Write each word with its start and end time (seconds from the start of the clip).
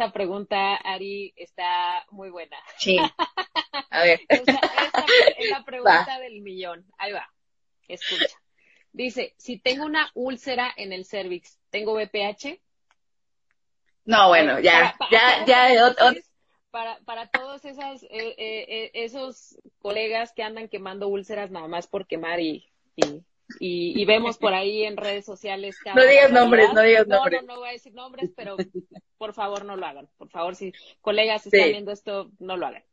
esta 0.00 0.14
pregunta, 0.14 0.76
Ari, 0.76 1.34
está 1.36 2.06
muy 2.10 2.30
buena. 2.30 2.56
Sí. 2.78 2.96
A 3.90 4.02
ver. 4.02 4.20
esta, 4.28 4.58
es 5.36 5.50
la 5.50 5.62
pregunta 5.62 6.18
del 6.20 6.40
millón. 6.40 6.86
Ahí 6.96 7.12
va. 7.12 7.30
Escucha. 7.86 8.38
Dice, 8.92 9.34
si 9.36 9.58
tengo 9.58 9.84
una 9.84 10.10
úlcera 10.14 10.72
en 10.74 10.94
el 10.94 11.04
cervix, 11.04 11.58
¿tengo 11.68 11.92
BPH? 11.92 12.58
No, 14.06 14.28
bueno, 14.28 14.58
ya, 14.60 14.96
ya, 15.10 15.44
ya. 15.44 15.94
Para, 16.70 16.98
para 17.00 17.28
todos 17.28 17.62
esas, 17.66 18.02
eh, 18.04 18.08
eh, 18.10 18.34
eh, 18.38 18.90
esos 18.94 19.58
colegas 19.80 20.32
que 20.32 20.42
andan 20.42 20.68
quemando 20.68 21.08
úlceras 21.08 21.50
nada 21.50 21.68
más 21.68 21.86
por 21.86 22.06
quemar 22.06 22.40
y, 22.40 22.72
y, 22.96 23.22
y, 23.58 24.04
vemos 24.04 24.38
por 24.38 24.54
ahí 24.54 24.84
en 24.84 24.96
redes 24.96 25.24
sociales. 25.24 25.76
no 25.94 26.04
digas 26.04 26.30
nombres, 26.30 26.72
no 26.72 26.82
digas 26.82 27.06
nombres. 27.06 27.42
No, 27.42 27.46
no, 27.46 27.54
no 27.54 27.60
voy 27.60 27.70
a 27.70 27.72
decir 27.72 27.94
nombres, 27.94 28.30
pero 28.36 28.56
por 29.18 29.34
favor 29.34 29.64
no 29.64 29.76
lo 29.76 29.86
hagan. 29.86 30.08
Por 30.18 30.28
favor, 30.30 30.54
si 30.54 30.72
colegas 31.00 31.46
están 31.46 31.70
viendo 31.70 31.92
esto, 31.92 32.30
no 32.38 32.56
lo 32.56 32.66
hagan. 32.66 32.84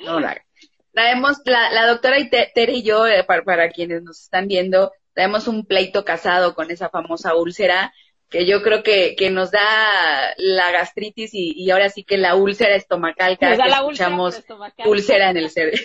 no 0.00 0.20
lo 0.20 0.26
hagan. 0.26 0.44
Traemos, 0.92 1.38
la, 1.44 1.70
la 1.70 1.86
doctora 1.86 2.16
Tere 2.30 2.72
y 2.72 2.82
yo, 2.82 3.04
para, 3.26 3.42
para 3.44 3.70
quienes 3.70 4.02
nos 4.02 4.20
están 4.20 4.46
viendo, 4.46 4.92
traemos 5.14 5.48
un 5.48 5.64
pleito 5.64 6.04
casado 6.04 6.54
con 6.54 6.70
esa 6.70 6.90
famosa 6.90 7.34
úlcera 7.34 7.92
que 8.32 8.46
yo 8.46 8.62
creo 8.62 8.82
que, 8.82 9.14
que 9.14 9.30
nos 9.30 9.50
da 9.50 10.34
la 10.38 10.72
gastritis 10.72 11.30
y, 11.34 11.70
ahora 11.70 11.90
sí 11.90 12.02
que 12.02 12.16
la 12.16 12.34
úlcera 12.34 12.74
estomacal 12.74 13.38
cada 13.38 13.56
que 13.56 13.70
escuchamos 13.70 14.42
úlcera, 14.86 15.30
en 15.30 15.36
el 15.36 15.50
cerebro. 15.50 15.78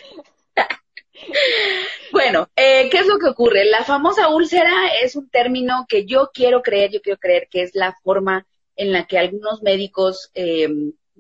Eh, 2.88 2.90
¿qué 2.90 3.00
es 3.00 3.08
lo 3.08 3.20
que 3.20 3.28
ocurre? 3.28 3.66
La 3.66 3.84
famosa 3.84 4.30
úlcera 4.30 4.88
es 5.02 5.16
un 5.16 5.30
término 5.30 5.86
que 5.88 6.06
yo 6.06 6.32
quiero 6.34 6.62
creer, 6.62 6.92
yo 6.92 7.02
quiero 7.02 7.20
creer 7.20 7.48
que 7.50 7.62
es 7.62 7.72
la 7.76 7.96
forma 8.04 8.48
en 8.76 8.92
la 8.92 9.06
que 9.08 9.18
algunos 9.18 9.62
médicos, 9.62 10.32
eh, 10.34 10.70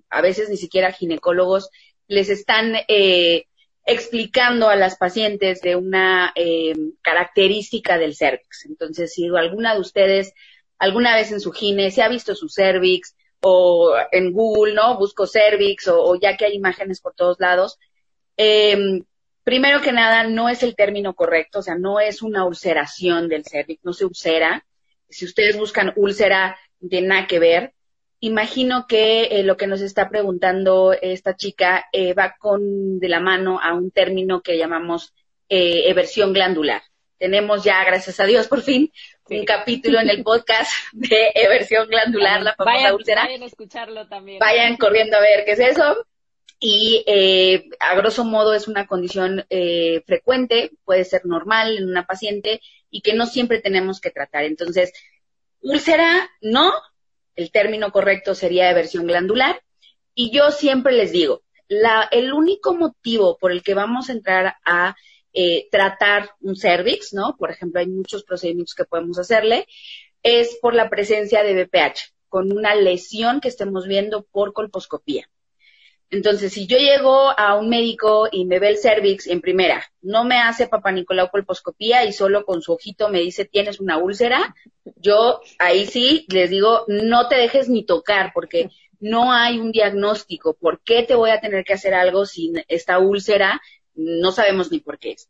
a 0.09 0.21
veces 0.21 0.49
ni 0.49 0.57
siquiera 0.57 0.91
ginecólogos, 0.91 1.69
les 2.07 2.29
están 2.29 2.73
eh, 2.87 3.45
explicando 3.85 4.69
a 4.69 4.75
las 4.75 4.97
pacientes 4.97 5.61
de 5.61 5.75
una 5.75 6.31
eh, 6.35 6.73
característica 7.01 7.97
del 7.97 8.15
cervix. 8.15 8.65
Entonces, 8.65 9.13
si 9.13 9.27
alguna 9.35 9.73
de 9.73 9.81
ustedes 9.81 10.33
alguna 10.79 11.15
vez 11.15 11.31
en 11.31 11.39
su 11.39 11.51
gine, 11.51 11.91
si 11.91 12.01
ha 12.01 12.07
visto 12.07 12.35
su 12.35 12.49
cervix 12.49 13.15
o 13.41 13.95
en 14.11 14.31
Google, 14.31 14.73
¿no? 14.73 14.97
Busco 14.97 15.25
cervix 15.25 15.87
o, 15.87 16.15
ya 16.15 16.37
que 16.37 16.45
hay 16.45 16.53
imágenes 16.53 17.01
por 17.01 17.13
todos 17.13 17.39
lados. 17.39 17.79
Em, 18.35 19.03
primero 19.47 19.79
que 19.79 19.93
nada, 19.93 20.25
no 20.25 20.49
es 20.49 20.61
el 20.61 20.75
término 20.75 21.13
correcto, 21.13 21.59
o 21.59 21.61
sea, 21.61 21.75
no 21.75 22.01
es 22.01 22.21
una 22.21 22.43
ulceración 22.43 23.29
del 23.29 23.45
cervix, 23.45 23.79
no 23.85 23.93
se 23.93 24.03
ulcera. 24.03 24.65
Si 25.07 25.23
ustedes 25.23 25.57
buscan 25.57 25.93
úlcera, 25.95 26.57
no 26.81 26.89
tiene 26.89 27.07
nada 27.07 27.27
que 27.27 27.39
ver. 27.39 27.73
Imagino 28.19 28.87
que 28.89 29.23
eh, 29.23 29.43
lo 29.43 29.55
que 29.55 29.67
nos 29.67 29.79
está 29.79 30.09
preguntando 30.09 30.91
esta 30.91 31.37
chica 31.37 31.85
eh, 31.93 32.13
va 32.13 32.35
con 32.37 32.99
de 32.99 33.07
la 33.07 33.21
mano 33.21 33.57
a 33.63 33.73
un 33.73 33.89
término 33.89 34.41
que 34.41 34.57
llamamos 34.57 35.13
eh, 35.47 35.83
eversión 35.85 36.33
glandular. 36.33 36.81
Tenemos 37.17 37.63
ya, 37.63 37.81
gracias 37.85 38.19
a 38.19 38.25
Dios, 38.25 38.49
por 38.49 38.61
fin, 38.61 38.91
un 39.29 39.45
capítulo 39.45 40.01
en 40.01 40.09
el 40.09 40.23
podcast 40.23 40.69
de 40.91 41.31
eversión 41.35 41.87
glandular, 41.87 42.41
la 42.41 42.53
famosa 42.53 42.93
úlcera. 42.93 43.23
Vayan 43.23 43.43
a 43.43 43.45
escucharlo 43.45 44.09
también. 44.09 44.39
Vayan 44.39 44.75
corriendo 44.75 45.15
a 45.15 45.21
ver 45.21 45.45
qué 45.45 45.53
es 45.53 45.59
eso. 45.59 46.05
Y 46.59 47.03
eh, 47.05 47.69
a 47.79 47.95
grosso 47.95 48.25
modo 48.25 48.53
es 48.53 48.67
una 48.67 48.87
condición 48.87 49.45
eh, 49.49 50.01
frecuente, 50.05 50.71
puede 50.85 51.03
ser 51.03 51.25
normal 51.25 51.77
en 51.77 51.87
una 51.87 52.07
paciente 52.07 52.61
y 52.89 53.01
que 53.01 53.13
no 53.13 53.27
siempre 53.27 53.61
tenemos 53.61 54.01
que 54.01 54.09
tratar. 54.09 54.43
Entonces, 54.43 54.91
úlcera, 55.61 56.29
no, 56.41 56.73
el 57.35 57.51
término 57.51 57.91
correcto 57.91 58.33
sería 58.33 58.71
eversión 58.71 59.05
glandular. 59.05 59.61
Y 60.15 60.31
yo 60.31 60.49
siempre 60.49 60.93
les 60.93 61.11
digo, 61.11 61.43
la, 61.67 62.07
el 62.11 62.33
único 62.33 62.73
motivo 62.73 63.37
por 63.37 63.51
el 63.51 63.61
que 63.61 63.75
vamos 63.75 64.09
a 64.09 64.13
entrar 64.13 64.55
a 64.65 64.95
eh, 65.33 65.67
tratar 65.69 66.31
un 66.41 66.55
cervix, 66.55 67.13
¿no? 67.13 67.35
Por 67.37 67.51
ejemplo, 67.51 67.79
hay 67.79 67.87
muchos 67.87 68.23
procedimientos 68.23 68.73
que 68.73 68.85
podemos 68.85 69.19
hacerle, 69.19 69.67
es 70.23 70.57
por 70.61 70.73
la 70.73 70.89
presencia 70.89 71.43
de 71.43 71.63
BPH, 71.63 72.13
con 72.27 72.51
una 72.51 72.73
lesión 72.73 73.39
que 73.39 73.49
estemos 73.49 73.85
viendo 73.85 74.23
por 74.23 74.53
colposcopía. 74.53 75.29
Entonces, 76.09 76.53
si 76.53 76.67
yo 76.67 76.77
llego 76.77 77.37
a 77.37 77.55
un 77.55 77.67
médico 77.69 78.29
y 78.31 78.45
me 78.45 78.59
ve 78.59 78.69
el 78.69 78.77
cervix 78.77 79.27
en 79.27 79.41
primera, 79.41 79.83
no 80.01 80.23
me 80.23 80.37
hace 80.37 80.67
papá 80.67 80.91
Nicolau 80.91 81.29
colposcopía 81.29 82.05
y 82.05 82.13
solo 82.13 82.45
con 82.45 82.61
su 82.61 82.73
ojito 82.73 83.09
me 83.09 83.19
dice 83.19 83.43
tienes 83.43 83.81
una 83.81 83.97
úlcera, 83.97 84.55
yo 84.95 85.41
ahí 85.59 85.85
sí 85.85 86.25
les 86.29 86.49
digo 86.49 86.85
no 86.87 87.27
te 87.27 87.35
dejes 87.35 87.67
ni 87.67 87.85
tocar 87.85 88.31
porque 88.33 88.69
no 88.99 89.33
hay 89.33 89.59
un 89.59 89.71
diagnóstico. 89.71 90.55
¿Por 90.55 90.81
qué 90.81 91.03
te 91.03 91.15
voy 91.15 91.29
a 91.29 91.41
tener 91.41 91.63
que 91.65 91.73
hacer 91.73 91.93
algo 91.93 92.25
sin 92.25 92.63
esta 92.67 92.99
úlcera 92.99 93.61
no 93.97 94.31
sabemos 94.31 94.71
ni 94.71 94.79
por 94.79 94.99
qué 94.99 95.11
es. 95.11 95.29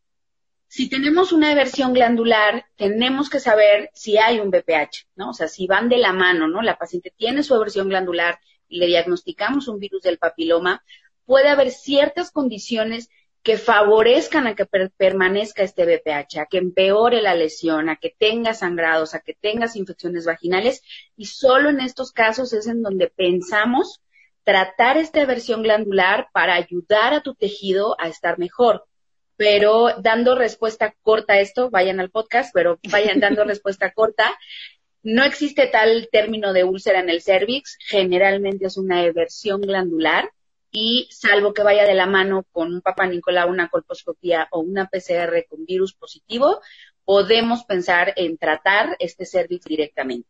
Si 0.68 0.90
tenemos 0.90 1.32
una 1.32 1.50
eversión 1.50 1.94
glandular, 1.94 2.66
tenemos 2.76 3.30
que 3.30 3.40
saber 3.40 3.90
si 3.94 4.18
hay 4.18 4.38
un 4.38 4.50
BPH, 4.50 5.08
¿no? 5.16 5.30
O 5.30 5.32
sea, 5.32 5.48
si 5.48 5.66
van 5.66 5.88
de 5.88 5.96
la 5.96 6.12
mano, 6.12 6.46
¿no? 6.46 6.60
La 6.60 6.76
paciente 6.76 7.12
tiene 7.16 7.42
su 7.42 7.54
eversión 7.54 7.88
glandular 7.88 8.38
le 8.68 8.86
diagnosticamos 8.86 9.68
un 9.68 9.78
virus 9.78 10.02
del 10.02 10.18
papiloma, 10.18 10.82
puede 11.24 11.48
haber 11.48 11.70
ciertas 11.70 12.30
condiciones 12.30 13.10
que 13.42 13.56
favorezcan 13.56 14.46
a 14.46 14.54
que 14.54 14.66
permanezca 14.66 15.62
este 15.62 15.84
BPH, 15.84 16.38
a 16.38 16.46
que 16.46 16.58
empeore 16.58 17.22
la 17.22 17.34
lesión, 17.34 17.88
a 17.88 17.96
que 17.96 18.14
tenga 18.18 18.52
sangrados, 18.52 19.14
a 19.14 19.20
que 19.20 19.34
tengas 19.34 19.76
infecciones 19.76 20.26
vaginales 20.26 20.82
y 21.16 21.26
solo 21.26 21.70
en 21.70 21.80
estos 21.80 22.12
casos 22.12 22.52
es 22.52 22.66
en 22.66 22.82
donde 22.82 23.08
pensamos 23.08 24.02
tratar 24.44 24.96
esta 24.96 25.24
versión 25.26 25.62
glandular 25.62 26.28
para 26.32 26.54
ayudar 26.54 27.14
a 27.14 27.20
tu 27.22 27.34
tejido 27.34 27.96
a 28.00 28.08
estar 28.08 28.38
mejor. 28.38 28.86
Pero 29.36 29.94
dando 30.00 30.34
respuesta 30.34 30.94
corta 31.02 31.34
a 31.34 31.40
esto, 31.40 31.70
vayan 31.70 32.00
al 32.00 32.10
podcast, 32.10 32.50
pero 32.52 32.78
vayan 32.90 33.20
dando 33.20 33.44
respuesta 33.46 33.92
corta. 33.92 34.36
No 35.02 35.24
existe 35.24 35.66
tal 35.68 36.08
término 36.10 36.52
de 36.52 36.64
úlcera 36.64 37.00
en 37.00 37.08
el 37.08 37.22
cervix, 37.22 37.78
generalmente 37.80 38.66
es 38.66 38.76
una 38.76 39.04
eversión 39.04 39.60
glandular 39.60 40.30
y 40.70 41.08
salvo 41.10 41.54
que 41.54 41.62
vaya 41.62 41.84
de 41.84 41.94
la 41.94 42.06
mano 42.06 42.44
con 42.50 42.72
un 42.72 42.80
papá 42.82 43.08
una 43.46 43.68
colposcopía 43.68 44.48
o 44.50 44.60
una 44.60 44.88
PCR 44.88 45.46
con 45.48 45.64
virus 45.64 45.94
positivo, 45.94 46.60
podemos 47.04 47.64
pensar 47.64 48.12
en 48.16 48.36
tratar 48.36 48.96
este 48.98 49.24
cervix 49.24 49.64
directamente. 49.64 50.28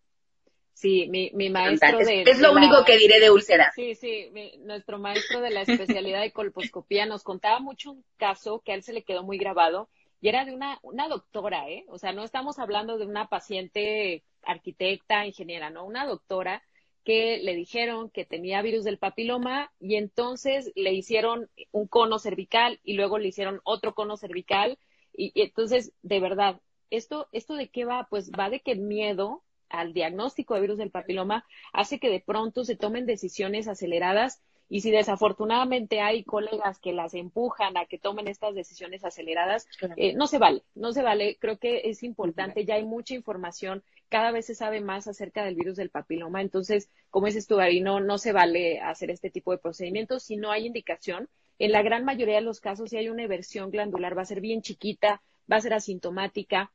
Sí, 0.75 1.09
mi, 1.11 1.33
mi 1.35 1.50
maestro 1.50 1.99
de... 1.99 2.23
Es, 2.23 2.39
lo 2.39 2.53
único 2.53 2.85
que 2.85 2.97
diré 2.97 3.19
de 3.19 3.33
úlcera. 3.33 3.73
Sí, 3.75 3.97
sí, 3.97 4.31
nuestro 4.61 5.00
maestro 5.00 5.41
de 5.41 5.50
la 5.50 5.62
especialidad 5.62 6.21
de 6.21 6.31
colposcopía 6.31 7.05
nos 7.05 7.25
contaba 7.25 7.59
mucho 7.59 7.91
un 7.91 8.05
caso 8.17 8.62
que 8.65 8.71
a 8.71 8.75
él 8.77 8.85
se 8.85 8.93
le 8.93 9.03
quedó 9.03 9.25
muy 9.25 9.39
grabado 9.39 9.89
y 10.21 10.29
era 10.29 10.45
de 10.45 10.55
una, 10.55 10.79
una 10.83 11.09
doctora, 11.09 11.69
¿eh? 11.69 11.85
O 11.89 11.99
sea, 11.99 12.12
no 12.12 12.23
estamos 12.23 12.61
hablando 12.61 12.97
de 12.97 13.06
una 13.06 13.29
paciente 13.29 14.23
arquitecta, 14.43 15.26
ingeniera, 15.26 15.71
¿no? 15.71 15.84
Una 15.84 16.06
doctora 16.06 16.62
que 17.04 17.38
le 17.38 17.54
dijeron 17.54 18.10
que 18.10 18.25
tenía 18.25 18.60
virus 18.62 18.84
del 18.84 18.99
papiloma 18.99 19.72
y 19.81 19.97
entonces 19.97 20.72
le 20.75 20.93
hicieron 20.93 21.49
un 21.72 21.87
cono 21.87 22.19
cervical 22.19 22.81
y 22.84 22.94
luego 22.94 23.19
le 23.19 23.28
hicieron 23.28 23.60
otro 23.65 23.94
cono 23.94 24.16
cervical 24.16 24.78
y, 25.19 25.32
entonces, 25.34 25.93
de 26.03 26.21
verdad, 26.21 26.60
esto, 26.91 27.28
esto 27.32 27.54
de 27.54 27.69
qué 27.71 27.84
va? 27.84 28.06
Pues 28.09 28.31
va 28.31 28.50
de 28.50 28.60
que 28.60 28.72
el 28.72 28.81
miedo 28.81 29.43
al 29.69 29.93
diagnóstico 29.93 30.55
de 30.55 30.60
virus 30.60 30.78
del 30.78 30.91
papiloma 30.91 31.44
hace 31.72 31.99
que 31.99 32.09
de 32.09 32.20
pronto 32.20 32.65
se 32.65 32.76
tomen 32.76 33.06
decisiones 33.06 33.69
aceleradas 33.69 34.43
y 34.69 34.83
si 34.83 34.91
desafortunadamente 34.91 36.01
hay 36.01 36.25
colegas 36.25 36.79
que 36.79 36.93
las 36.93 37.15
empujan 37.15 37.77
a 37.77 37.87
que 37.87 37.99
tomen 37.99 38.29
estas 38.29 38.55
decisiones 38.55 39.05
aceleradas, 39.05 39.67
eh, 39.97 40.12
no 40.15 40.27
se 40.27 40.39
vale, 40.39 40.62
no 40.75 40.93
se 40.93 41.03
vale. 41.03 41.37
Creo 41.41 41.59
que 41.59 41.88
es 41.88 42.03
importante, 42.03 42.65
ya 42.65 42.75
hay 42.75 42.85
mucha 42.85 43.15
información, 43.15 43.82
cada 44.09 44.31
vez 44.31 44.47
se 44.47 44.55
sabe 44.55 44.81
más 44.81 45.09
acerca 45.09 45.44
del 45.44 45.55
virus 45.55 45.76
del 45.76 45.91
papiloma. 45.91 46.43
Entonces, 46.43 46.91
como 47.11 47.26
dices 47.26 47.47
tú, 47.47 47.59
no, 47.82 48.00
no 48.00 48.19
se 48.19 48.32
vale 48.32 48.81
hacer 48.81 49.11
este 49.11 49.31
tipo 49.31 49.53
de 49.53 49.59
procedimientos 49.59 50.25
si 50.25 50.37
no 50.37 50.50
hay 50.50 50.67
indicación. 50.67 51.29
En 51.59 51.73
la 51.73 51.82
gran 51.82 52.05
mayoría 52.05 52.37
de 52.37 52.43
los 52.43 52.61
casos, 52.61 52.91
si 52.91 52.97
hay 52.99 53.09
una 53.09 53.25
eversión 53.25 53.70
glandular, 53.70 54.17
va 54.17 54.23
a 54.23 54.26
ser 54.26 54.41
bien 54.41 54.62
chiquita, 54.62 55.23
va 55.50 55.56
a 55.56 55.61
ser 55.61 55.75
asintomática, 55.75 56.70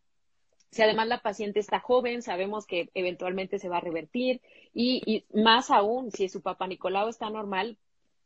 si 0.73 0.81
además 0.81 1.07
la 1.07 1.21
paciente 1.21 1.59
está 1.59 1.79
joven, 1.79 2.23
sabemos 2.23 2.65
que 2.65 2.89
eventualmente 2.95 3.59
se 3.59 3.69
va 3.69 3.77
a 3.77 3.81
revertir 3.81 4.41
y, 4.73 5.23
más 5.31 5.69
aún, 5.69 6.11
si 6.11 6.29
su 6.29 6.41
papá 6.41 6.65
Nicolau 6.65 7.09
está 7.09 7.29
normal, 7.29 7.77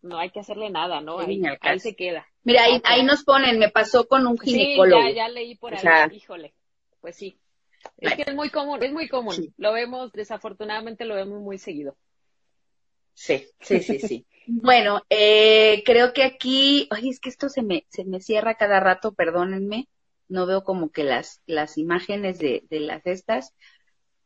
no 0.02 0.18
hay 0.18 0.30
que 0.32 0.40
hacerle 0.40 0.70
nada, 0.70 1.02
¿no? 1.02 1.20
Ahí, 1.20 1.42
se 1.80 1.96
queda. 1.96 2.28
Mira, 2.44 2.64
ahí, 2.84 3.04
nos 3.04 3.24
ponen, 3.24 3.60
me 3.60 3.70
pasó 3.70 4.08
con 4.08 4.26
un 4.28 4.38
ginecólogo. 4.38 5.02
Sí, 5.08 5.14
ya, 5.14 5.30
leí 5.30 5.56
por 5.56 5.74
ahí, 5.74 6.16
híjole, 6.16 6.54
pues 7.02 7.16
sí. 7.16 7.40
Es 7.98 8.16
que 8.16 8.24
es 8.28 8.36
muy 8.36 8.50
común, 8.50 8.84
es 8.84 8.92
muy 8.92 9.08
común. 9.08 9.54
Lo 9.58 9.74
vemos, 9.74 10.12
desafortunadamente 10.12 11.06
lo 11.06 11.16
vemos 11.16 11.42
muy 11.42 11.58
seguido. 11.58 11.96
Sí, 13.14 13.46
sí, 13.62 13.80
sí, 13.80 14.00
sí. 14.00 14.26
bueno, 14.48 15.02
eh, 15.10 15.84
creo 15.86 16.14
que 16.14 16.24
aquí, 16.24 16.88
ay, 16.92 17.10
es 17.10 17.20
que 17.20 17.30
esto 17.30 17.50
se 17.50 17.64
me, 17.64 17.86
se 17.90 18.06
me 18.06 18.20
cierra 18.20 18.56
cada 18.56 18.80
rato, 18.80 19.14
perdónenme 19.14 19.88
no 20.30 20.46
veo 20.46 20.64
como 20.64 20.92
que 20.92 21.04
las, 21.04 21.42
las 21.46 21.78
imágenes 21.78 22.40
de, 22.40 22.64
de 22.70 22.80
las 22.80 23.06
estas. 23.06 23.54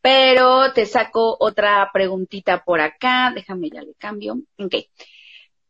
Pero 0.01 0.74
te 0.74 0.85
saco 0.85 1.38
otra 1.39 1.89
preguntita 1.94 2.63
por 2.63 2.81
acá. 2.81 3.31
Déjame 3.33 3.69
ya 3.69 3.81
le 3.81 3.94
cambio. 3.95 4.41
Ok. 4.57 4.75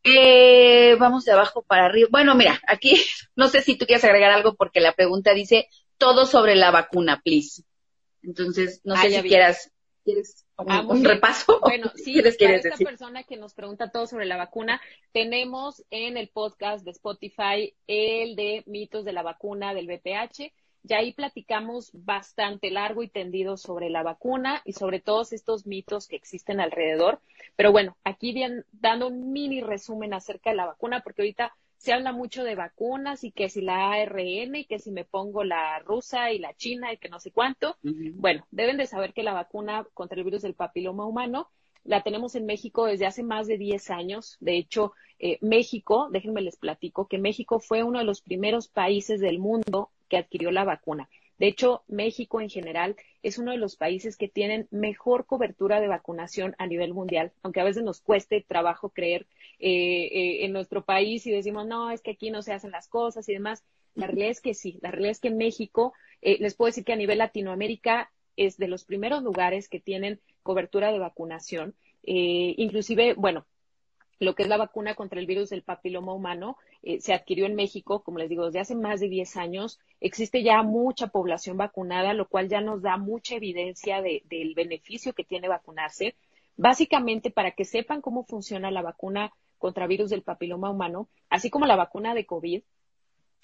Eh, 0.04 0.96
vamos 1.00 1.26
de 1.26 1.32
abajo 1.32 1.62
para 1.62 1.86
arriba. 1.86 2.10
Bueno, 2.12 2.36
mira, 2.36 2.60
aquí 2.68 2.94
no 3.36 3.48
sé 3.48 3.62
si 3.62 3.78
tú 3.78 3.86
quieres 3.86 4.04
agregar 4.04 4.32
algo 4.32 4.56
porque 4.56 4.80
la 4.80 4.94
pregunta 4.94 5.34
dice 5.34 5.68
todo 5.98 6.26
sobre 6.26 6.56
la 6.56 6.72
vacuna, 6.72 7.22
please. 7.24 7.64
Entonces, 8.24 8.82
no 8.84 8.96
ah, 8.96 9.02
sé 9.02 9.12
si 9.12 9.28
quieras, 9.28 9.72
quieres 10.04 10.46
un, 10.58 10.72
un 10.72 11.04
repaso. 11.04 11.60
Bueno, 11.60 11.92
sí, 11.96 12.22
para 12.40 12.56
esta 12.56 12.78
persona 12.78 13.24
que 13.24 13.38
nos 13.38 13.54
pregunta 13.54 13.92
todo 13.92 14.08
sobre 14.08 14.26
la 14.26 14.38
vacuna, 14.38 14.82
tenemos 15.12 15.84
en 15.90 16.18
el 16.18 16.30
podcast 16.30 16.84
de 16.84 16.92
Spotify 16.92 17.76
el 17.88 18.36
de 18.36 18.64
mitos 18.66 19.06
de 19.06 19.14
la 19.14 19.24
vacuna 19.24 19.74
del 19.74 19.88
VPH 19.88 20.52
y 20.84 20.94
ahí 20.94 21.14
platicamos 21.14 21.92
bastante 21.94 22.72
largo 22.72 23.04
y 23.04 23.10
tendido 23.10 23.58
sobre 23.58 23.90
la 23.90 24.04
vacuna 24.04 24.62
y 24.66 24.74
sobre 24.74 25.00
todos 25.00 25.34
estos 25.34 25.68
mitos 25.68 26.08
que 26.08 26.16
existen 26.16 26.60
alrededor. 26.60 27.20
Pero 27.56 27.72
bueno, 27.72 27.98
aquí 28.04 28.34
bien 28.34 28.66
dando 28.72 29.08
un 29.08 29.32
mini 29.32 29.62
resumen 29.62 30.14
acerca 30.14 30.50
de 30.50 30.56
la 30.56 30.66
vacuna, 30.66 31.02
porque 31.02 31.22
ahorita 31.22 31.54
se 31.78 31.94
habla 31.94 32.12
mucho 32.12 32.44
de 32.44 32.56
vacunas 32.56 33.24
y 33.24 33.32
que 33.32 33.50
si 33.50 33.62
la 33.62 33.92
ARN 33.92 34.56
y 34.56 34.66
que 34.66 34.80
si 34.80 34.92
me 34.92 35.04
pongo 35.04 35.44
la 35.44 35.80
rusa 35.80 36.32
y 36.32 36.38
la 36.38 36.54
china 36.54 36.94
y 36.94 36.98
que 36.98 37.10
no 37.10 37.20
sé 37.20 37.32
cuánto. 37.32 37.76
Bueno, 37.82 38.46
deben 38.52 38.78
de 38.78 38.86
saber 38.86 39.14
que 39.14 39.24
la 39.24 39.34
vacuna 39.34 39.88
contra 39.94 40.18
el 40.18 40.24
virus 40.24 40.44
del 40.44 40.54
papiloma 40.54 41.06
humano 41.06 41.50
la 41.84 42.04
tenemos 42.04 42.36
en 42.36 42.46
México 42.46 42.86
desde 42.86 43.08
hace 43.08 43.24
más 43.24 43.48
de 43.48 43.58
10 43.58 43.90
años. 43.90 44.38
De 44.40 44.58
hecho, 44.58 44.94
eh, 45.18 45.40
México, 45.42 46.10
déjenme 46.12 46.42
les 46.42 46.58
platico, 46.58 47.08
que 47.08 47.18
México 47.18 47.60
fue 47.60 47.84
uno 47.84 47.98
de 47.98 48.06
los 48.06 48.22
primeros 48.22 48.68
países 48.68 49.20
del 49.20 49.40
mundo 49.40 49.90
que 50.12 50.18
adquirió 50.18 50.52
la 50.52 50.66
vacuna. 50.66 51.08
De 51.40 51.48
hecho, 51.48 51.84
México 51.88 52.42
en 52.42 52.50
general 52.50 52.98
es 53.24 53.38
uno 53.38 53.52
de 53.52 53.58
los 53.58 53.78
países 53.78 54.18
que 54.18 54.28
tienen 54.28 54.68
mejor 54.70 55.26
cobertura 55.26 55.80
de 55.80 55.88
vacunación 55.88 56.54
a 56.60 56.68
nivel 56.68 56.94
mundial, 56.94 57.32
aunque 57.42 57.62
a 57.62 57.64
veces 57.64 57.84
nos 57.84 58.02
cueste 58.02 58.46
trabajo 58.46 58.90
creer 58.90 59.26
eh, 59.58 60.10
eh, 60.12 60.46
en 60.46 60.52
nuestro 60.52 60.84
país 60.84 61.26
y 61.26 61.32
decimos, 61.32 61.66
no, 61.66 61.90
es 61.90 62.02
que 62.02 62.12
aquí 62.12 62.30
no 62.30 62.42
se 62.42 62.52
hacen 62.52 62.72
las 62.72 62.90
cosas 62.90 63.30
y 63.30 63.34
demás. 63.34 63.64
La 63.96 64.08
realidad 64.08 64.32
es 64.32 64.42
que 64.42 64.54
sí, 64.54 64.78
la 64.82 64.92
realidad 64.92 65.12
es 65.12 65.22
que 65.22 65.32
México, 65.32 65.94
les 66.22 66.56
puedo 66.56 66.68
decir 66.68 66.84
que 66.84 66.94
a 66.94 66.98
nivel 66.98 67.20
Latinoamérica 67.20 68.12
es 68.36 68.58
de 68.58 68.68
los 68.68 68.84
primeros 68.84 69.24
lugares 69.24 69.70
que 69.70 69.80
tienen 69.80 70.20
cobertura 70.44 70.92
de 70.92 71.00
vacunación. 71.00 71.76
Eh, 72.04 72.56
inclusive, 72.58 73.14
bueno, 73.16 73.46
lo 74.22 74.36
que 74.36 74.44
es 74.44 74.50
la 74.50 74.58
vacuna 74.58 74.94
contra 74.94 75.20
el 75.20 75.26
virus 75.26 75.50
del 75.50 75.64
papiloma 75.64 76.14
humano 76.14 76.56
eh, 76.84 77.02
se 77.02 77.12
adquirió 77.12 77.48
en 77.48 77.56
México, 77.56 78.04
como 78.04 78.20
les 78.20 78.30
digo, 78.30 78.46
desde 78.46 78.60
hace 78.60 78.76
más 78.76 79.00
de 79.00 79.10
10 79.10 79.36
años. 79.38 79.80
Existe 80.00 80.44
ya 80.44 80.62
mucha 80.62 81.08
población 81.08 81.58
vacunada, 81.58 82.14
lo 82.14 82.28
cual 82.28 82.48
ya 82.48 82.62
nos 82.62 82.84
da 82.84 82.98
mucha 82.98 83.36
evidencia 83.36 84.00
del 84.04 84.54
beneficio 84.54 85.14
que 85.14 85.24
tiene 85.24 85.48
vacunarse. 85.48 86.14
Básicamente, 86.56 87.32
para 87.32 87.52
que 87.52 87.66
sepan 87.66 88.02
cómo 88.02 88.24
funciona 88.24 88.70
la 88.70 88.84
vacuna 88.84 89.34
contra 89.58 89.88
virus 89.88 90.12
del 90.12 90.22
papiloma 90.22 90.70
humano, 90.70 91.10
así 91.32 91.50
como 91.50 91.66
la 91.66 91.76
vacuna 91.76 92.14
de 92.14 92.28
COVID, 92.28 92.62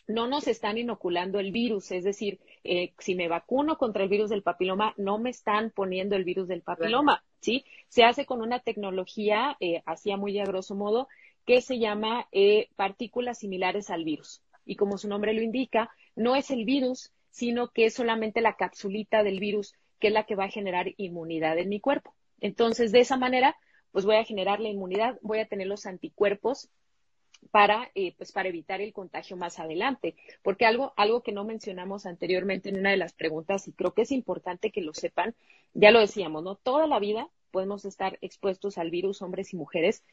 no 0.07 0.27
nos 0.27 0.47
están 0.47 0.77
inoculando 0.77 1.39
el 1.39 1.51
virus, 1.51 1.91
es 1.91 2.03
decir, 2.03 2.39
eh, 2.63 2.93
si 2.99 3.15
me 3.15 3.27
vacuno 3.27 3.79
contra 3.79 4.03
el 4.03 4.09
virus 4.09 4.29
del 4.29 4.43
papiloma, 4.43 4.93
no 4.97 5.17
me 5.17 5.31
están 5.31 5.71
poniendo 5.71 6.15
el 6.15 6.23
virus 6.23 6.47
del 6.47 6.61
papiloma, 6.61 7.23
¿sí? 7.41 7.65
Se 7.89 8.03
hace 8.03 8.25
con 8.25 8.41
una 8.41 8.59
tecnología, 8.59 9.57
eh, 9.59 9.81
así 9.85 10.11
a 10.11 10.17
muy 10.17 10.37
a 10.39 10.45
grosso 10.45 10.75
modo, 10.75 11.07
que 11.45 11.61
se 11.61 11.79
llama 11.79 12.27
eh, 12.31 12.69
partículas 12.75 13.39
similares 13.39 13.89
al 13.89 14.03
virus. 14.03 14.41
Y 14.65 14.75
como 14.75 14.97
su 14.97 15.07
nombre 15.07 15.33
lo 15.33 15.41
indica, 15.41 15.89
no 16.15 16.35
es 16.35 16.51
el 16.51 16.65
virus, 16.65 17.11
sino 17.29 17.69
que 17.69 17.85
es 17.85 17.93
solamente 17.93 18.41
la 18.41 18.55
capsulita 18.55 19.23
del 19.23 19.39
virus 19.39 19.73
que 19.99 20.07
es 20.07 20.13
la 20.13 20.25
que 20.25 20.35
va 20.35 20.45
a 20.45 20.49
generar 20.49 20.93
inmunidad 20.97 21.57
en 21.57 21.69
mi 21.69 21.79
cuerpo. 21.79 22.13
Entonces, 22.39 22.91
de 22.91 22.99
esa 22.99 23.17
manera, 23.17 23.55
pues 23.91 24.05
voy 24.05 24.17
a 24.17 24.23
generar 24.23 24.59
la 24.59 24.69
inmunidad, 24.69 25.17
voy 25.21 25.39
a 25.39 25.47
tener 25.47 25.67
los 25.67 25.85
anticuerpos 25.85 26.69
para, 27.51 27.91
eh, 27.95 28.13
pues 28.17 28.31
para 28.31 28.49
evitar 28.49 28.81
el 28.81 28.93
contagio 28.93 29.37
más 29.37 29.59
adelante. 29.59 30.15
Porque 30.43 30.65
algo, 30.65 30.93
algo 30.97 31.21
que 31.21 31.31
no 31.31 31.43
mencionamos 31.43 32.05
anteriormente 32.05 32.69
en 32.69 32.79
una 32.79 32.91
de 32.91 32.97
las 32.97 33.13
preguntas, 33.13 33.67
y 33.67 33.73
creo 33.73 33.93
que 33.93 34.03
es 34.03 34.11
importante 34.11 34.71
que 34.71 34.81
lo 34.81 34.93
sepan, 34.93 35.35
ya 35.73 35.91
lo 35.91 35.99
decíamos, 35.99 36.43
¿no? 36.43 36.55
Toda 36.55 36.87
la 36.87 36.99
vida 36.99 37.29
podemos 37.51 37.85
estar 37.85 38.17
expuestos 38.21 38.77
al 38.77 38.91
virus, 38.91 39.21
hombres 39.21 39.53
y 39.53 39.57
mujeres, 39.57 40.03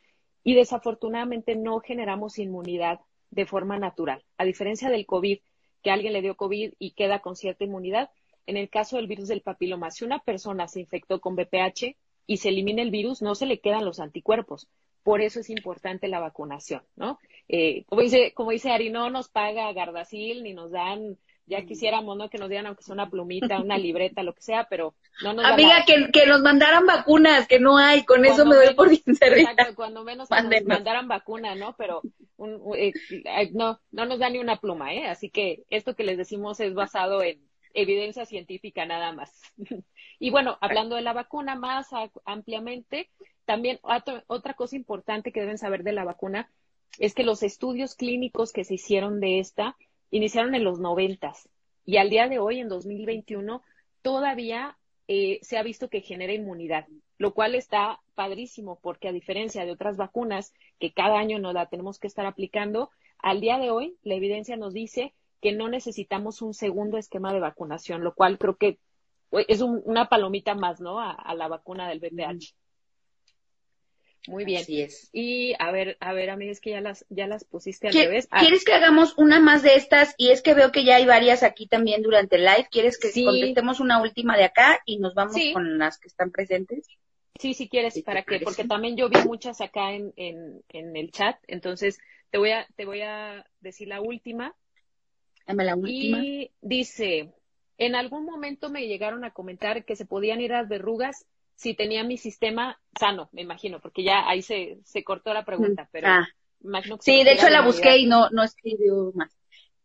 y 0.43 0.55
desafortunadamente 0.55 1.57
no 1.57 1.81
generamos 1.81 2.39
inmunidad 2.39 3.01
de 3.31 3.47
forma 3.47 3.79
natural. 3.79 4.25
A 4.39 4.45
diferencia 4.45 4.91
del 4.91 5.07
COVID, 5.07 5.39
que 5.83 5.91
alguien 5.91 6.13
le 6.13 6.23
dio 6.23 6.37
COVID 6.37 6.75
y 6.79 6.91
queda 6.93 7.21
con 7.21 7.37
cierta 7.37 7.65
inmunidad, 7.65 8.11
en 8.47 8.57
el 8.57 8.69
caso 8.69 8.97
del 8.97 9.07
virus 9.07 9.29
del 9.29 9.41
papiloma, 9.41 9.91
si 9.91 10.05
una 10.05 10.19
persona 10.19 10.69
se 10.69 10.81
infectó 10.81 11.21
con 11.21 11.35
BPH 11.35 11.97
y 12.27 12.37
se 12.37 12.51
elimina 12.51 12.83
el 12.83 12.91
virus, 12.91 13.23
no 13.23 13.35
se 13.35 13.47
le 13.47 13.61
quedan 13.61 13.85
los 13.85 14.01
anticuerpos. 14.01 14.69
Por 15.05 15.21
eso 15.21 15.39
es 15.41 15.51
importante 15.51 16.09
la 16.09 16.19
vacunación, 16.19 16.83
¿no? 16.97 17.21
Eh, 17.47 17.85
como 17.87 18.03
dice, 18.03 18.33
como 18.35 18.51
dice 18.51 18.73
Ari, 18.73 18.91
no 18.91 19.11
nos 19.11 19.29
paga 19.29 19.73
Gardasil 19.73 20.43
ni 20.43 20.55
nos 20.55 20.71
dan, 20.71 21.19
ya 21.47 21.65
quisiéramos, 21.67 22.17
¿no? 22.17 22.31
Que 22.31 22.39
nos 22.39 22.49
dieran 22.49 22.67
aunque 22.67 22.83
sea 22.83 22.95
una 22.95 23.11
plumita, 23.11 23.61
una 23.61 23.77
libreta, 23.79 24.23
lo 24.23 24.33
que 24.33 24.41
sea, 24.41 24.67
pero 24.69 24.95
no 25.23 25.35
nos 25.35 25.45
Amiga, 25.45 25.85
que, 25.87 26.11
que 26.11 26.27
nos 26.27 26.41
mandaran 26.41 26.87
vacunas, 26.87 27.47
que 27.47 27.61
no 27.61 27.77
hay, 27.77 28.05
con 28.05 28.25
eso 28.25 28.47
me 28.47 28.57
doy 28.57 28.75
por 28.75 28.89
bien 28.89 29.03
Exacto, 29.07 29.75
cuando 29.77 30.05
menos 30.05 30.29
que 30.29 30.43
nos 30.43 30.65
mandaran 30.65 31.07
vacuna, 31.07 31.55
¿no? 31.55 31.77
Pero 31.77 32.01
eh, 32.77 32.93
no, 33.53 33.79
no 33.93 34.07
nos 34.07 34.19
da 34.19 34.31
ni 34.31 34.39
una 34.39 34.57
pluma, 34.57 34.95
¿eh? 34.95 35.07
Así 35.07 35.29
que 35.29 35.65
esto 35.69 35.95
que 35.95 36.05
les 36.05 36.17
decimos 36.17 36.61
es 36.61 36.75
basado 36.75 37.23
en 37.23 37.41
evidencia 37.75 38.25
científica 38.25 38.87
nada 38.87 39.13
más. 39.13 39.43
y 40.19 40.31
bueno, 40.31 40.57
hablando 40.61 40.97
de 40.97 41.03
la 41.03 41.13
vacuna 41.13 41.55
más 41.55 41.89
ampliamente, 42.25 43.11
también 43.45 43.79
otra 43.83 44.55
cosa 44.55 44.77
importante 44.77 45.33
que 45.33 45.41
deben 45.41 45.59
saber 45.59 45.83
de 45.83 45.93
la 45.93 46.05
vacuna 46.05 46.51
es 46.99 47.15
que 47.15 47.25
los 47.25 47.43
estudios 47.43 47.95
clínicos 47.95 48.53
que 48.53 48.65
se 48.65 48.75
hicieron 48.75 49.21
de 49.21 49.41
esta 49.41 49.77
iniciaron 50.11 50.55
en 50.55 50.65
los 50.65 50.79
noventas 50.79 51.49
y 51.87 51.99
al 51.99 52.11
día 52.11 52.29
de 52.29 52.39
hoy, 52.39 52.61
en 52.61 52.69
2021, 52.69 53.63
todavía 54.03 54.79
eh, 55.07 55.39
se 55.43 55.59
ha 55.59 55.63
visto 55.63 55.91
que 55.91 56.01
genera 56.01 56.33
inmunidad, 56.33 56.87
lo 57.19 57.35
cual 57.35 57.55
está 57.55 58.01
padrísimo 58.15 58.79
porque 58.81 59.09
a 59.09 59.13
diferencia 59.13 59.65
de 59.65 59.73
otras 59.73 59.97
vacunas 59.97 60.55
que 60.79 60.93
cada 60.93 61.19
año 61.19 61.39
nos 61.39 61.55
la 61.55 61.67
tenemos 61.67 61.99
que 61.99 62.07
estar 62.07 62.27
aplicando, 62.27 62.91
al 63.19 63.41
día 63.41 63.59
de 63.59 63.71
hoy 63.71 63.97
la 64.03 64.15
evidencia 64.15 64.57
nos 64.57 64.73
dice 64.73 65.15
que 65.45 65.53
no 65.53 65.69
necesitamos 65.69 66.41
un 66.41 66.55
segundo 66.55 66.97
esquema 66.97 67.31
de 67.31 67.39
vacunación, 67.39 68.03
lo 68.03 68.15
cual 68.15 68.39
creo 68.39 68.57
que 68.57 68.79
es 69.47 69.61
una 69.61 70.09
palomita 70.09 70.55
más, 70.55 70.81
¿no? 70.81 70.99
A, 70.99 71.35
la 71.35 71.49
vacuna 71.49 71.87
del 71.87 71.99
VPH. 71.99 72.55
Muy 74.27 74.47
bien. 74.47 74.63
Así 74.63 74.81
es. 74.81 75.11
Y 75.13 75.53
a 75.59 75.71
ver, 75.71 75.99
a 76.01 76.15
ver, 76.15 76.31
es 76.45 76.63
que 76.63 76.71
ya 76.71 76.81
las, 76.81 77.05
ya 77.11 77.27
las 77.27 77.45
pusiste 77.45 77.89
al 77.89 77.93
revés. 77.93 78.27
Ah. 78.31 78.41
¿Quieres 78.41 78.65
que 78.65 78.73
hagamos 78.73 79.19
una 79.19 79.39
más 79.39 79.63
de 79.63 79.75
estas? 79.75 80.15
Y 80.17 80.31
es 80.31 80.41
que 80.41 80.55
veo 80.55 80.73
que 80.73 80.83
ya 80.83 80.97
hay 80.97 81.05
varias 81.05 81.43
aquí 81.43 81.67
también 81.67 82.01
durante 82.01 82.37
el 82.37 82.47
live. 82.47 82.69
¿Quieres 82.71 82.99
que 82.99 83.13
contestemos 83.23 83.81
una 83.81 84.01
última 84.01 84.39
de 84.39 84.45
acá 84.45 84.81
y 84.87 84.97
nos 84.99 85.15
vamos 85.15 85.37
con 85.53 85.77
las 85.77 85.99
que 85.99 86.09
están 86.09 86.31
presentes? 86.31 86.89
Sí, 87.39 87.53
si 87.53 87.69
quieres, 87.69 88.03
para 88.03 88.23
que, 88.23 88.41
porque 88.41 88.65
también 88.65 88.97
yo 88.97 89.11
vi 89.11 89.19
muchas 89.27 89.61
acá 89.61 89.93
en, 89.93 90.15
en, 90.17 90.63
en 90.71 90.97
el 90.97 91.11
chat. 91.11 91.37
Entonces, 91.49 91.99
te 92.31 92.39
voy 92.39 92.53
a, 92.53 92.67
te 92.77 92.87
voy 92.87 93.03
a 93.03 93.45
decir 93.61 93.89
la 93.89 94.01
última. 94.01 94.55
Dame 95.47 95.65
la 95.65 95.77
última. 95.77 96.25
Y 96.25 96.51
dice, 96.61 97.33
en 97.79 97.95
algún 97.95 98.25
momento 98.25 98.71
me 98.71 98.87
llegaron 98.87 99.25
a 99.25 99.33
comentar 99.33 99.85
que 99.85 99.97
se 99.97 100.07
podían 100.07 100.41
ir 100.41 100.51
las 100.51 100.69
verrugas 100.69 101.27
si 101.57 101.75
tenía 101.75 102.03
mi 102.03 102.17
sistema 102.17 102.81
sano, 102.99 103.29
me 103.33 103.43
imagino, 103.43 103.81
porque 103.81 104.03
ya 104.03 104.29
ahí 104.29 104.43
se, 104.43 104.79
se 104.85 105.05
cortó 105.05 105.33
la 105.33 105.45
pregunta, 105.45 105.89
pero 105.93 106.09
ah. 106.09 106.29
Sí, 107.01 107.25
de 107.25 107.33
hecho 107.33 107.51
la 107.51 107.61
busqué 107.61 107.99
y 107.99 108.07
no, 108.07 108.31
no 108.31 108.43
escribió 108.43 109.13
más. 109.15 109.37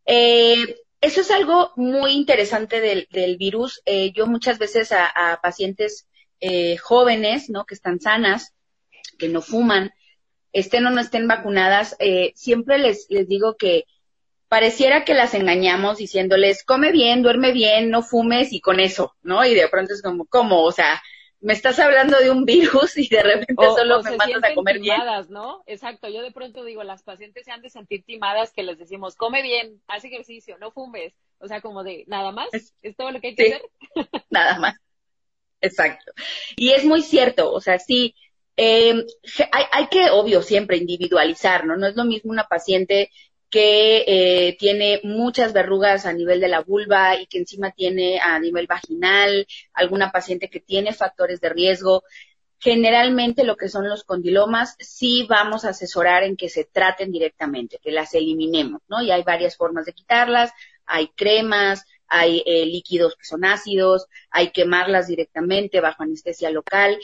Eh, 0.05 0.77
eso 1.01 1.21
es 1.21 1.31
algo 1.31 1.73
muy 1.75 2.11
interesante 2.11 2.79
del, 2.79 3.07
del 3.11 3.37
virus. 3.37 3.81
Eh, 3.85 4.11
yo 4.13 4.27
muchas 4.27 4.59
veces 4.59 4.93
a, 4.93 5.39
pacientes 5.41 6.07
eh, 6.39 6.77
jóvenes, 6.77 7.49
¿no? 7.49 7.65
Que 7.65 7.75
están 7.75 7.99
sanas, 7.99 8.53
que 9.17 9.27
no 9.27 9.41
fuman, 9.41 9.91
estén 10.53 10.85
o 10.85 10.89
no 10.89 11.01
estén 11.01 11.27
vacunadas, 11.27 11.95
eh, 11.99 12.31
siempre 12.35 12.77
les, 12.77 13.07
les 13.09 13.27
digo 13.27 13.57
que 13.57 13.83
pareciera 14.49 15.05
que 15.05 15.13
las 15.13 15.33
engañamos 15.35 15.99
diciéndoles, 15.99 16.63
come 16.63 16.91
bien, 16.91 17.21
duerme 17.21 17.53
bien, 17.53 17.89
no 17.89 18.01
fumes 18.01 18.51
y 18.51 18.59
con 18.59 18.79
eso, 18.79 19.15
¿no? 19.21 19.45
Y 19.45 19.53
de 19.53 19.69
pronto 19.69 19.93
es 19.93 20.01
como, 20.01 20.25
¿cómo? 20.25 20.63
O 20.63 20.71
sea, 20.71 21.01
me 21.39 21.53
estás 21.53 21.79
hablando 21.79 22.17
de 22.19 22.31
un 22.31 22.43
virus 22.45 22.97
y 22.97 23.07
de 23.07 23.21
repente 23.21 23.63
solo 23.63 24.01
me 24.01 24.17
mandas 24.17 24.51
a 24.51 24.55
comer 24.55 24.81
timadas, 24.81 25.27
bien. 25.27 25.39
¿no? 25.39 25.63
Exacto, 25.67 26.09
yo 26.09 26.21
de 26.21 26.31
pronto 26.31 26.65
digo, 26.65 26.83
las 26.83 27.03
pacientes 27.03 27.45
se 27.45 27.51
han 27.51 27.61
de 27.61 27.69
sentir 27.69 28.03
timadas 28.03 28.51
que 28.51 28.63
les 28.63 28.77
decimos, 28.77 29.15
come 29.15 29.41
bien, 29.43 29.81
haz 29.87 30.03
ejercicio, 30.03 30.57
no 30.57 30.71
fumes. 30.71 31.13
O 31.37 31.47
sea, 31.47 31.61
como 31.61 31.83
de, 31.83 32.03
nada 32.07 32.31
más, 32.31 32.49
es, 32.51 32.73
todo 32.97 33.11
lo 33.11 33.21
que 33.21 33.27
hay 33.27 33.35
que 33.35 33.53
hacer. 33.53 33.61
nada 34.29 34.59
más. 34.59 34.75
Exacto. 35.61 36.11
Y 36.57 36.71
es 36.71 36.83
muy 36.83 37.01
cierto, 37.01 37.51
o 37.51 37.61
sea, 37.61 37.79
sí, 37.79 38.15
eh, 38.57 39.05
hay, 39.51 39.65
hay 39.71 39.87
que, 39.87 40.09
obvio, 40.09 40.41
siempre 40.41 40.77
individualizar, 40.77 41.65
¿no? 41.65 41.77
No 41.77 41.87
es 41.87 41.95
lo 41.95 42.03
mismo 42.03 42.31
una 42.31 42.45
paciente 42.45 43.09
que 43.49 44.03
eh, 44.07 44.57
tiene 44.59 45.01
muchas 45.03 45.53
verrugas 45.53 46.05
a 46.05 46.13
nivel 46.13 46.39
de 46.39 46.47
la 46.47 46.61
vulva 46.61 47.19
y 47.19 47.25
que 47.25 47.39
encima 47.39 47.71
tiene 47.71 48.19
a 48.19 48.39
nivel 48.39 48.67
vaginal, 48.67 49.47
alguna 49.73 50.11
paciente 50.11 50.49
que 50.49 50.59
tiene 50.59 50.93
factores 50.93 51.41
de 51.41 51.49
riesgo. 51.49 52.03
Generalmente 52.59 53.43
lo 53.43 53.55
que 53.55 53.69
son 53.69 53.89
los 53.89 54.03
condilomas 54.03 54.75
sí 54.79 55.25
vamos 55.27 55.65
a 55.65 55.69
asesorar 55.69 56.23
en 56.23 56.35
que 56.35 56.49
se 56.49 56.65
traten 56.65 57.11
directamente, 57.11 57.79
que 57.81 57.91
las 57.91 58.13
eliminemos, 58.13 58.81
¿no? 58.87 59.01
Y 59.01 59.11
hay 59.11 59.23
varias 59.23 59.55
formas 59.55 59.85
de 59.85 59.93
quitarlas, 59.93 60.51
hay 60.85 61.07
cremas, 61.15 61.85
hay 62.07 62.43
eh, 62.45 62.65
líquidos 62.65 63.15
que 63.15 63.25
son 63.25 63.45
ácidos, 63.45 64.07
hay 64.29 64.51
quemarlas 64.51 65.07
directamente 65.07 65.79
bajo 65.79 66.03
anestesia 66.03 66.49
local 66.49 66.99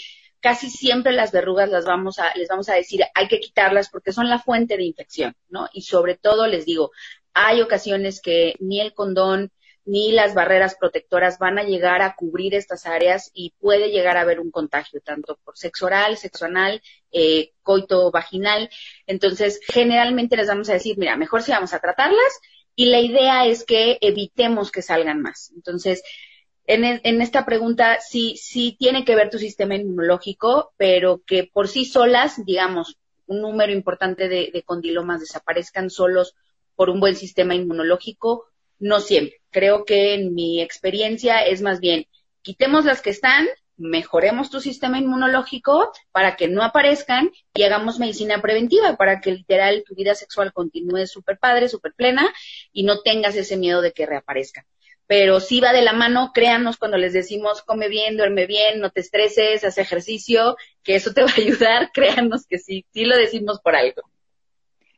casi 0.46 0.70
siempre 0.70 1.12
las 1.12 1.32
verrugas 1.32 1.70
las 1.70 1.86
vamos 1.86 2.20
a, 2.20 2.32
les 2.36 2.48
vamos 2.48 2.70
a 2.70 2.76
decir, 2.76 3.02
hay 3.16 3.28
que 3.28 3.40
quitarlas 3.40 3.90
porque 3.90 4.14
son 4.14 4.30
la 4.30 4.38
fuente 4.38 4.78
de 4.78 4.84
infección, 4.84 5.36
¿no? 5.50 5.68
Y 5.74 5.82
sobre 5.82 6.18
todo 6.18 6.46
les 6.46 6.68
digo, 6.68 6.92
hay 7.34 7.62
ocasiones 7.62 8.22
que 8.22 8.54
ni 8.60 8.80
el 8.80 8.94
condón 8.94 9.52
ni 9.86 10.12
las 10.12 10.36
barreras 10.36 10.76
protectoras 10.80 11.40
van 11.40 11.58
a 11.58 11.64
llegar 11.64 12.04
a 12.04 12.14
cubrir 12.14 12.54
estas 12.54 12.86
áreas 12.86 13.32
y 13.34 13.56
puede 13.60 13.90
llegar 13.90 14.18
a 14.18 14.22
haber 14.22 14.40
un 14.40 14.52
contagio, 14.52 15.02
tanto 15.02 15.40
por 15.44 15.58
sexo 15.58 15.88
oral, 15.88 16.16
sexo 16.16 16.46
anal, 16.46 16.80
eh, 17.12 17.54
coito 17.64 18.12
vaginal. 18.12 18.70
Entonces, 19.08 19.60
generalmente 19.68 20.38
les 20.38 20.48
vamos 20.48 20.70
a 20.70 20.74
decir, 20.74 20.96
mira, 21.00 21.18
mejor 21.18 21.42
si 21.42 21.54
vamos 21.54 21.74
a 21.74 21.80
tratarlas 21.80 22.40
y 22.76 22.86
la 22.86 23.00
idea 23.00 23.48
es 23.48 23.66
que 23.66 23.98
evitemos 24.00 24.72
que 24.72 24.84
salgan 24.84 25.24
más. 25.24 25.52
Entonces, 25.56 26.04
en, 26.68 27.22
esta 27.22 27.46
pregunta 27.46 28.00
sí, 28.00 28.36
sí 28.38 28.76
tiene 28.80 29.06
que 29.06 29.16
ver 29.16 29.30
tu 29.30 29.38
sistema 29.38 29.76
inmunológico, 29.76 30.74
pero 30.78 31.22
que 31.26 31.50
por 31.52 31.68
sí 31.68 31.86
solas, 31.86 32.44
digamos, 32.46 32.98
un 33.28 33.42
número 33.42 33.72
importante 33.72 34.28
de, 34.28 34.64
condilomas 34.66 35.22
desaparezcan 35.22 35.90
solos 35.90 36.36
por 36.76 36.90
un 36.90 37.00
buen 37.00 37.16
sistema 37.16 37.56
inmunológico, 37.56 38.46
no 38.80 39.00
siempre. 39.00 39.42
Creo 39.52 39.86
que 39.86 40.16
en 40.16 40.34
mi 40.34 40.62
experiencia 40.62 41.46
es 41.46 41.62
más 41.62 41.80
bien, 41.80 42.08
quitemos 42.42 42.86
las 42.86 43.02
que 43.02 43.12
están, 43.12 43.48
mejoremos 43.78 44.50
tu 44.50 44.60
sistema 44.60 44.98
inmunológico 44.98 45.92
para 46.12 46.36
que 46.36 46.48
no 46.48 46.64
aparezcan 46.64 47.32
y 47.54 47.64
hagamos 47.64 48.00
medicina 48.00 48.42
preventiva 48.42 48.96
para 48.96 49.20
que 49.20 49.32
literal 49.32 49.84
tu 49.86 49.96
vida 49.96 50.16
sexual 50.16 50.54
continúe 50.54 51.08
súper 51.08 51.38
padre, 51.38 51.68
súper 51.68 51.94
plena 51.94 52.34
y 52.72 52.84
no 52.84 53.02
tengas 53.02 53.36
ese 53.36 53.58
miedo 53.58 53.82
de 53.82 53.92
que 53.92 54.06
reaparezcan 54.06 54.66
pero 55.08 55.40
sí 55.40 55.60
va 55.60 55.74
de 55.74 55.82
la 55.82 55.94
mano, 55.94 56.32
créanos 56.34 56.78
cuando 56.78 56.98
les 56.98 57.14
decimos 57.14 57.62
come 57.62 57.90
bien, 57.90 58.18
duerme 58.18 58.48
bien, 58.48 58.80
no 58.80 58.90
te 58.90 59.02
estreses, 59.02 59.64
haz 59.64 59.78
ejercicio, 59.78 60.58
que 60.84 60.96
eso 60.96 61.14
te 61.14 61.22
va 61.24 61.30
a 61.30 61.42
ayudar, 61.42 61.92
créanos 61.94 62.46
que 62.48 62.58
sí, 62.58 62.86
sí 62.92 63.06
lo 63.06 63.16
decimos 63.18 63.60
por 63.62 63.76
algo. 63.76 64.02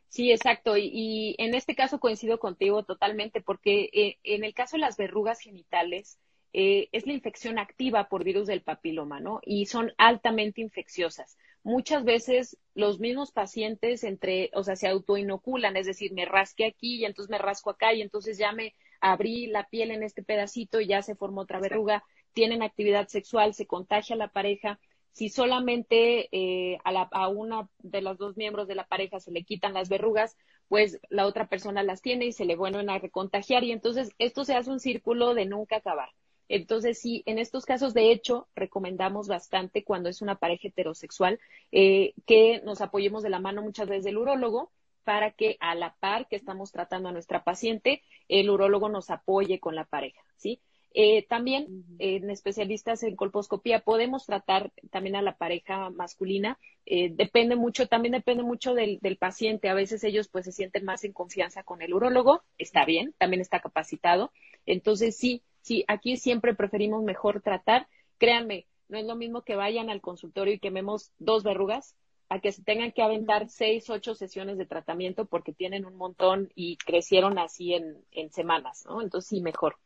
Sí, 0.10 0.32
exacto. 0.32 0.78
Y, 0.78 1.36
en 1.38 1.54
este 1.54 1.76
caso 1.76 2.00
coincido 2.00 2.40
contigo 2.40 2.84
totalmente, 2.84 3.42
porque 3.42 3.90
eh, 3.94 4.18
en 4.24 4.44
el 4.44 4.54
caso 4.54 4.78
de 4.78 4.82
las 4.82 4.98
verrugas 4.98 5.40
genitales, 5.40 6.18
eh, 6.54 6.90
es 6.92 7.06
la 7.06 7.14
infección 7.14 7.60
activa 7.60 8.08
por 8.08 8.24
virus 8.24 8.48
del 8.48 8.62
papiloma, 8.62 9.20
¿no? 9.20 9.42
Y 9.44 9.66
son 9.66 9.94
altamente 9.98 10.62
infecciosas. 10.62 11.38
Muchas 11.68 12.06
veces 12.06 12.58
los 12.76 13.02
mismos 13.02 13.34
pacientes 13.34 14.06
entre, 14.06 14.52
o 14.54 14.64
sea, 14.64 14.78
se 14.78 14.88
autoinoculan, 14.88 15.76
es 15.76 15.86
decir, 15.86 16.14
me 16.14 16.24
rasqué 16.24 16.66
aquí 16.66 16.96
y 16.96 17.04
entonces 17.04 17.30
me 17.30 17.38
rasco 17.38 17.70
acá 17.70 17.94
y 17.94 18.02
entonces 18.02 18.38
ya 18.38 18.54
me 18.54 18.74
abrí 19.02 19.48
la 19.48 19.68
piel 19.68 19.92
en 19.92 20.02
este 20.02 20.24
pedacito 20.24 20.80
y 20.80 20.88
ya 20.88 21.02
se 21.02 21.18
formó 21.18 21.42
otra 21.42 21.60
verruga, 21.60 22.06
tienen 22.32 22.64
actividad 22.64 23.10
sexual, 23.10 23.54
se 23.54 23.68
contagia 23.68 24.16
la 24.16 24.30
pareja. 24.30 24.80
Si 25.12 25.28
solamente 25.28 26.30
eh, 26.32 26.78
a, 26.86 26.94
la, 26.94 27.10
a 27.12 27.28
una 27.28 27.68
de 27.80 28.02
los 28.02 28.18
dos 28.18 28.38
miembros 28.38 28.70
de 28.70 28.76
la 28.76 28.88
pareja 28.88 29.20
se 29.20 29.32
le 29.32 29.44
quitan 29.44 29.74
las 29.74 29.90
verrugas, 29.90 30.38
pues 30.70 31.02
la 31.10 31.26
otra 31.26 31.50
persona 31.50 31.84
las 31.84 32.02
tiene 32.02 32.28
y 32.28 32.32
se 32.32 32.46
le 32.46 32.56
vuelven 32.56 32.90
a 32.90 33.00
recontagiar 33.00 33.66
y 33.66 33.74
entonces 33.74 34.14
esto 34.20 34.46
se 34.46 34.56
hace 34.56 34.72
un 34.72 34.80
círculo 34.80 35.34
de 35.34 35.46
nunca 35.46 35.76
acabar. 35.76 36.12
Entonces, 36.50 37.00
sí, 37.00 37.24
en 37.26 37.40
estos 37.40 37.66
casos, 37.66 37.94
de 37.94 38.12
hecho, 38.12 38.48
recomendamos 38.56 39.28
bastante 39.28 39.84
cuando 39.84 40.10
es 40.10 40.22
una 40.22 40.36
pareja 40.36 40.70
heterosexual 40.70 41.40
eh, 41.72 42.14
que 42.26 42.62
nos 42.64 42.82
apoyemos 42.82 43.24
de 43.24 43.30
la 43.30 43.40
mano 43.40 43.62
muchas 43.62 43.88
veces 43.88 44.06
del 44.06 44.18
urólogo 44.18 44.72
para 45.04 45.32
que 45.32 45.58
a 45.60 45.74
la 45.76 45.96
par 46.00 46.28
que 46.28 46.36
estamos 46.36 46.72
tratando 46.72 47.10
a 47.10 47.14
nuestra 47.14 47.44
paciente, 47.44 48.02
el 48.28 48.50
urólogo 48.50 48.90
nos 48.90 49.10
apoye 49.10 49.60
con 49.60 49.74
la 49.76 49.86
pareja, 49.86 50.22
¿sí? 50.36 50.60
Eh, 51.00 51.28
también 51.28 51.86
en 52.00 52.30
especialistas 52.32 53.04
en 53.04 53.16
colposcopía 53.16 53.82
podemos 53.82 54.26
tratar 54.26 54.72
también 54.90 55.16
a 55.16 55.22
la 55.22 55.38
pareja 55.38 55.92
masculina. 55.92 56.58
Eh, 56.88 57.12
depende 57.14 57.56
mucho, 57.56 57.88
también 57.88 58.14
depende 58.14 58.42
mucho 58.42 58.74
del, 58.74 58.98
del, 59.00 59.18
paciente. 59.18 59.70
A 59.70 59.76
veces 59.76 60.04
ellos 60.04 60.28
pues 60.28 60.46
se 60.46 60.52
sienten 60.52 60.86
más 60.86 61.04
en 61.04 61.14
confianza 61.14 61.62
con 61.62 61.84
el 61.84 61.94
urólogo. 61.94 62.42
Está 62.58 62.84
bien, 62.84 63.14
también 63.20 63.42
está 63.42 63.60
capacitado. 63.60 64.32
Entonces 64.66 65.16
sí, 65.16 65.44
sí, 65.68 65.84
aquí 65.88 66.18
siempre 66.18 66.56
preferimos 66.56 67.04
mejor 67.04 67.42
tratar. 67.42 67.88
Créanme, 68.18 68.66
no 68.90 68.98
es 68.98 69.06
lo 69.06 69.16
mismo 69.16 69.42
que 69.42 69.56
vayan 69.56 69.90
al 69.90 70.02
consultorio 70.02 70.54
y 70.54 70.60
quememos 70.60 71.12
dos 71.20 71.44
verrugas 71.44 71.96
a 72.30 72.40
que 72.40 72.52
se 72.52 72.64
tengan 72.64 72.92
que 72.92 73.04
aventar 73.04 73.50
seis, 73.50 73.90
ocho 73.90 74.16
sesiones 74.16 74.58
de 74.58 74.66
tratamiento 74.66 75.26
porque 75.26 75.54
tienen 75.54 75.86
un 75.86 75.96
montón 75.96 76.50
y 76.56 76.78
crecieron 76.78 77.38
así 77.38 77.74
en, 77.74 77.98
en 78.12 78.32
semanas, 78.32 78.86
¿no? 78.86 79.02
Entonces 79.02 79.30
sí, 79.30 79.42
mejor. 79.42 79.78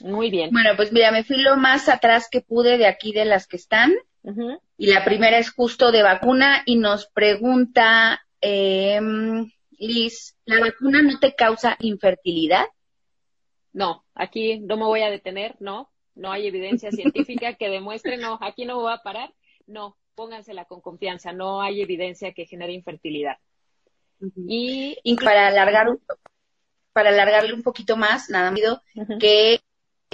Muy 0.00 0.30
bien. 0.30 0.50
Bueno, 0.50 0.70
pues 0.76 0.92
mira, 0.92 1.12
me 1.12 1.24
fui 1.24 1.36
lo 1.40 1.56
más 1.56 1.88
atrás 1.88 2.28
que 2.30 2.40
pude 2.40 2.76
de 2.78 2.86
aquí 2.86 3.12
de 3.12 3.24
las 3.24 3.46
que 3.46 3.56
están. 3.56 3.94
Y 4.78 4.86
la 4.86 5.04
primera 5.04 5.38
es 5.38 5.50
justo 5.50 5.92
de 5.92 6.02
vacuna 6.02 6.62
y 6.64 6.76
nos 6.76 7.06
pregunta 7.06 8.26
eh, 8.40 8.98
Liz, 9.78 10.36
¿la 10.44 10.60
vacuna 10.60 11.02
no 11.02 11.18
te 11.18 11.34
causa 11.34 11.76
infertilidad? 11.80 12.64
No, 13.74 14.06
aquí 14.14 14.60
no 14.60 14.78
me 14.78 14.84
voy 14.84 15.02
a 15.02 15.10
detener, 15.10 15.56
no. 15.60 15.90
No 16.14 16.32
hay 16.32 16.46
evidencia 16.46 16.90
científica 16.92 17.54
que 17.54 17.68
demuestre, 17.68 18.16
no, 18.16 18.38
aquí 18.40 18.64
no 18.64 18.80
voy 18.80 18.92
a 18.92 19.02
parar 19.02 19.34
no, 19.66 19.96
póngansela 20.14 20.64
con 20.64 20.80
confianza, 20.80 21.32
no 21.32 21.60
hay 21.60 21.80
evidencia 21.80 22.32
que 22.32 22.46
genere 22.46 22.72
infertilidad. 22.72 23.38
Y, 24.36 24.96
para 25.22 25.48
alargar 25.48 25.88
para 26.92 27.10
alargarle 27.10 27.52
un 27.52 27.62
poquito 27.62 27.96
más, 27.96 28.30
nada 28.30 28.52
más 28.52 28.60
que 29.18 29.60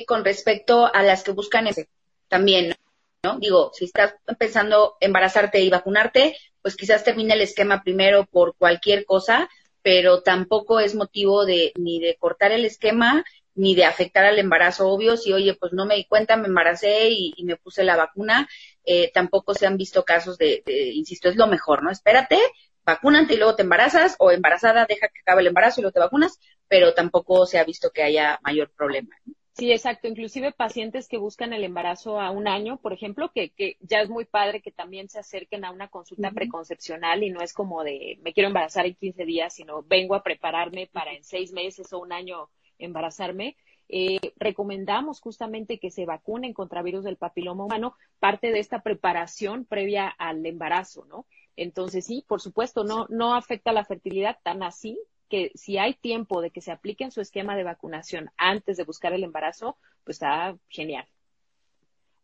con 0.06 0.24
respecto 0.24 0.92
a 0.92 1.02
las 1.02 1.22
que 1.22 1.32
buscan 1.32 1.66
ese 1.66 1.88
también, 2.26 2.74
¿no? 3.22 3.38
Digo, 3.38 3.70
si 3.74 3.84
estás 3.84 4.14
pensando 4.38 4.96
embarazarte 5.00 5.60
y 5.60 5.68
vacunarte, 5.68 6.36
pues 6.62 6.76
quizás 6.76 7.04
termine 7.04 7.34
el 7.34 7.42
esquema 7.42 7.82
primero 7.82 8.24
por 8.24 8.56
cualquier 8.56 9.04
cosa, 9.04 9.50
pero 9.82 10.22
tampoco 10.22 10.80
es 10.80 10.94
motivo 10.94 11.44
de 11.44 11.72
ni 11.76 12.00
de 12.00 12.16
cortar 12.16 12.52
el 12.52 12.64
esquema 12.64 13.24
ni 13.60 13.74
de 13.74 13.84
afectar 13.84 14.24
al 14.24 14.38
embarazo, 14.38 14.88
obvio, 14.88 15.18
si 15.18 15.34
oye, 15.34 15.54
pues 15.54 15.74
no 15.74 15.84
me 15.84 15.96
di 15.96 16.06
cuenta, 16.06 16.36
me 16.36 16.48
embaracé 16.48 17.10
y, 17.10 17.44
me 17.44 17.56
puse 17.56 17.84
la 17.84 17.94
vacuna, 17.94 18.48
eh, 18.84 19.10
tampoco 19.12 19.52
se 19.52 19.66
han 19.66 19.76
visto 19.76 20.02
casos 20.02 20.38
de, 20.38 20.62
insisto, 20.94 21.28
es 21.28 21.36
lo 21.36 21.46
mejor, 21.46 21.82
¿no? 21.82 21.90
Espérate, 21.90 22.38
vacúnate 22.86 23.34
y 23.34 23.36
luego 23.36 23.56
te 23.56 23.62
embarazas, 23.62 24.16
o 24.18 24.30
embarazada, 24.30 24.86
deja 24.86 25.08
que 25.08 25.20
acabe 25.20 25.42
el 25.42 25.48
embarazo 25.48 25.80
y 25.80 25.82
luego 25.82 25.92
te 25.92 26.00
vacunas, 26.00 26.40
pero 26.68 26.94
tampoco 26.94 27.44
se 27.44 27.58
ha 27.58 27.64
visto 27.64 27.90
que 27.90 28.02
haya 28.02 28.40
mayor 28.42 28.70
problema. 28.70 29.14
Sí, 29.52 29.70
exacto. 29.70 30.08
Inclusive 30.08 30.52
pacientes 30.52 31.06
que 31.06 31.18
buscan 31.18 31.52
el 31.52 31.62
embarazo 31.62 32.18
a 32.18 32.30
un 32.30 32.48
año, 32.48 32.78
por 32.78 32.94
ejemplo, 32.94 33.30
que, 33.34 33.50
que 33.50 33.76
ya 33.80 34.00
es 34.00 34.08
muy 34.08 34.24
padre 34.24 34.62
que 34.62 34.72
también 34.72 35.10
se 35.10 35.18
acerquen 35.18 35.66
a 35.66 35.70
una 35.70 35.88
consulta 35.88 36.30
preconcepcional 36.30 37.22
y 37.24 37.28
no 37.30 37.42
es 37.42 37.52
como 37.52 37.84
de 37.84 38.18
me 38.22 38.32
quiero 38.32 38.48
embarazar 38.48 38.86
en 38.86 38.94
15 38.94 39.26
días, 39.26 39.52
sino 39.52 39.82
vengo 39.82 40.14
a 40.14 40.22
prepararme 40.22 40.88
para 40.90 41.12
en 41.12 41.24
seis 41.24 41.52
meses 41.52 41.92
o 41.92 41.98
un 41.98 42.12
año 42.12 42.48
embarazarme, 42.80 43.56
eh, 43.88 44.18
recomendamos 44.36 45.20
justamente 45.20 45.78
que 45.78 45.90
se 45.90 46.06
vacunen 46.06 46.52
contra 46.54 46.82
virus 46.82 47.04
del 47.04 47.16
papiloma 47.16 47.64
humano, 47.64 47.94
parte 48.20 48.52
de 48.52 48.60
esta 48.60 48.82
preparación 48.82 49.64
previa 49.64 50.08
al 50.08 50.44
embarazo, 50.46 51.04
¿no? 51.06 51.26
Entonces, 51.56 52.06
sí, 52.06 52.24
por 52.26 52.40
supuesto, 52.40 52.84
no, 52.84 53.06
no 53.10 53.34
afecta 53.34 53.72
la 53.72 53.84
fertilidad 53.84 54.38
tan 54.42 54.62
así 54.62 54.98
que 55.28 55.52
si 55.54 55.78
hay 55.78 55.94
tiempo 55.94 56.40
de 56.40 56.50
que 56.50 56.60
se 56.60 56.72
apliquen 56.72 57.10
su 57.10 57.20
esquema 57.20 57.56
de 57.56 57.64
vacunación 57.64 58.30
antes 58.36 58.76
de 58.76 58.84
buscar 58.84 59.12
el 59.12 59.24
embarazo, 59.24 59.76
pues 60.04 60.16
está 60.16 60.56
genial. 60.68 61.06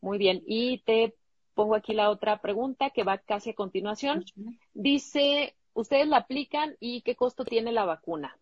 Muy 0.00 0.18
bien. 0.18 0.42
Y 0.46 0.78
te 0.78 1.14
pongo 1.54 1.74
aquí 1.74 1.94
la 1.94 2.10
otra 2.10 2.40
pregunta 2.40 2.90
que 2.90 3.04
va 3.04 3.18
casi 3.18 3.50
a 3.50 3.54
continuación. 3.54 4.24
Dice, 4.74 5.56
¿ustedes 5.72 6.06
la 6.06 6.18
aplican 6.18 6.76
y 6.80 7.02
qué 7.02 7.16
costo 7.16 7.44
tiene 7.44 7.72
la 7.72 7.84
vacuna? 7.84 8.38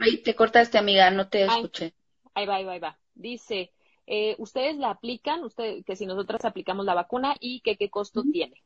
Ay, 0.00 0.18
te 0.18 0.34
cortaste, 0.34 0.78
amiga, 0.78 1.10
no 1.10 1.28
te 1.28 1.44
escuché. 1.44 1.94
Ahí 2.34 2.46
va, 2.46 2.56
ahí 2.56 2.64
va, 2.64 2.72
ahí 2.72 2.78
va. 2.80 2.98
Dice, 3.14 3.70
eh, 4.06 4.34
¿ustedes 4.38 4.76
la 4.76 4.90
aplican? 4.90 5.44
Usted, 5.44 5.84
que 5.84 5.94
si 5.94 6.06
nosotras 6.06 6.44
aplicamos 6.44 6.86
la 6.86 6.94
vacuna 6.94 7.36
y 7.38 7.60
que 7.60 7.76
qué 7.76 7.90
costo 7.90 8.22
tiene. 8.32 8.62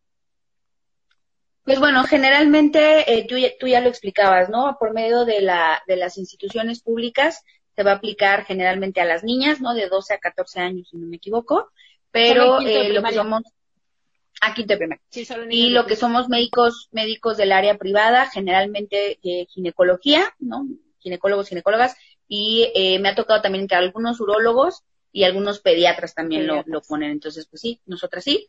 Pues 1.64 1.80
bueno, 1.80 2.04
generalmente 2.04 3.12
eh, 3.12 3.26
tú, 3.26 3.36
tú, 3.58 3.66
ya 3.66 3.80
lo 3.80 3.88
explicabas, 3.88 4.48
¿no? 4.48 4.76
Por 4.78 4.92
medio 4.92 5.24
de, 5.24 5.40
la, 5.40 5.82
de 5.86 5.96
las 5.96 6.18
instituciones 6.18 6.82
públicas 6.82 7.42
se 7.74 7.82
va 7.82 7.92
a 7.92 7.94
aplicar 7.96 8.44
generalmente 8.44 9.00
a 9.00 9.04
las 9.04 9.24
niñas, 9.24 9.60
¿no? 9.60 9.74
De 9.74 9.88
12 9.88 10.14
a 10.14 10.18
14 10.18 10.60
años, 10.60 10.88
si 10.90 10.96
no 10.96 11.06
me 11.06 11.16
equivoco, 11.16 11.70
pero 12.10 12.60
eh, 12.60 12.90
lo 12.90 13.02
que 13.02 13.14
somos 13.14 13.42
A 14.40 14.54
quinto 14.54 14.76
primaria. 14.76 15.02
y 15.50 15.70
lo 15.70 15.86
que 15.86 15.96
somos 15.96 16.28
médicos, 16.28 16.88
médicos 16.92 17.38
del 17.38 17.50
área 17.50 17.76
privada, 17.76 18.30
generalmente 18.30 19.18
eh, 19.22 19.46
ginecología, 19.48 20.32
¿no? 20.38 20.66
Ginecólogos, 21.04 21.48
ginecólogas, 21.48 21.96
y 22.26 22.72
eh, 22.74 22.98
me 22.98 23.10
ha 23.10 23.14
tocado 23.14 23.40
también 23.40 23.68
que 23.68 23.76
algunos 23.76 24.20
urólogos 24.20 24.82
y 25.12 25.22
algunos 25.22 25.60
pediatras 25.60 26.12
también 26.12 26.48
Lo, 26.48 26.64
lo, 26.66 26.82
ponen. 26.82 27.12
Entonces, 27.12 27.46
pues 27.46 27.60
sí, 27.62 27.80
nosotras 27.86 28.24
sí. 28.24 28.48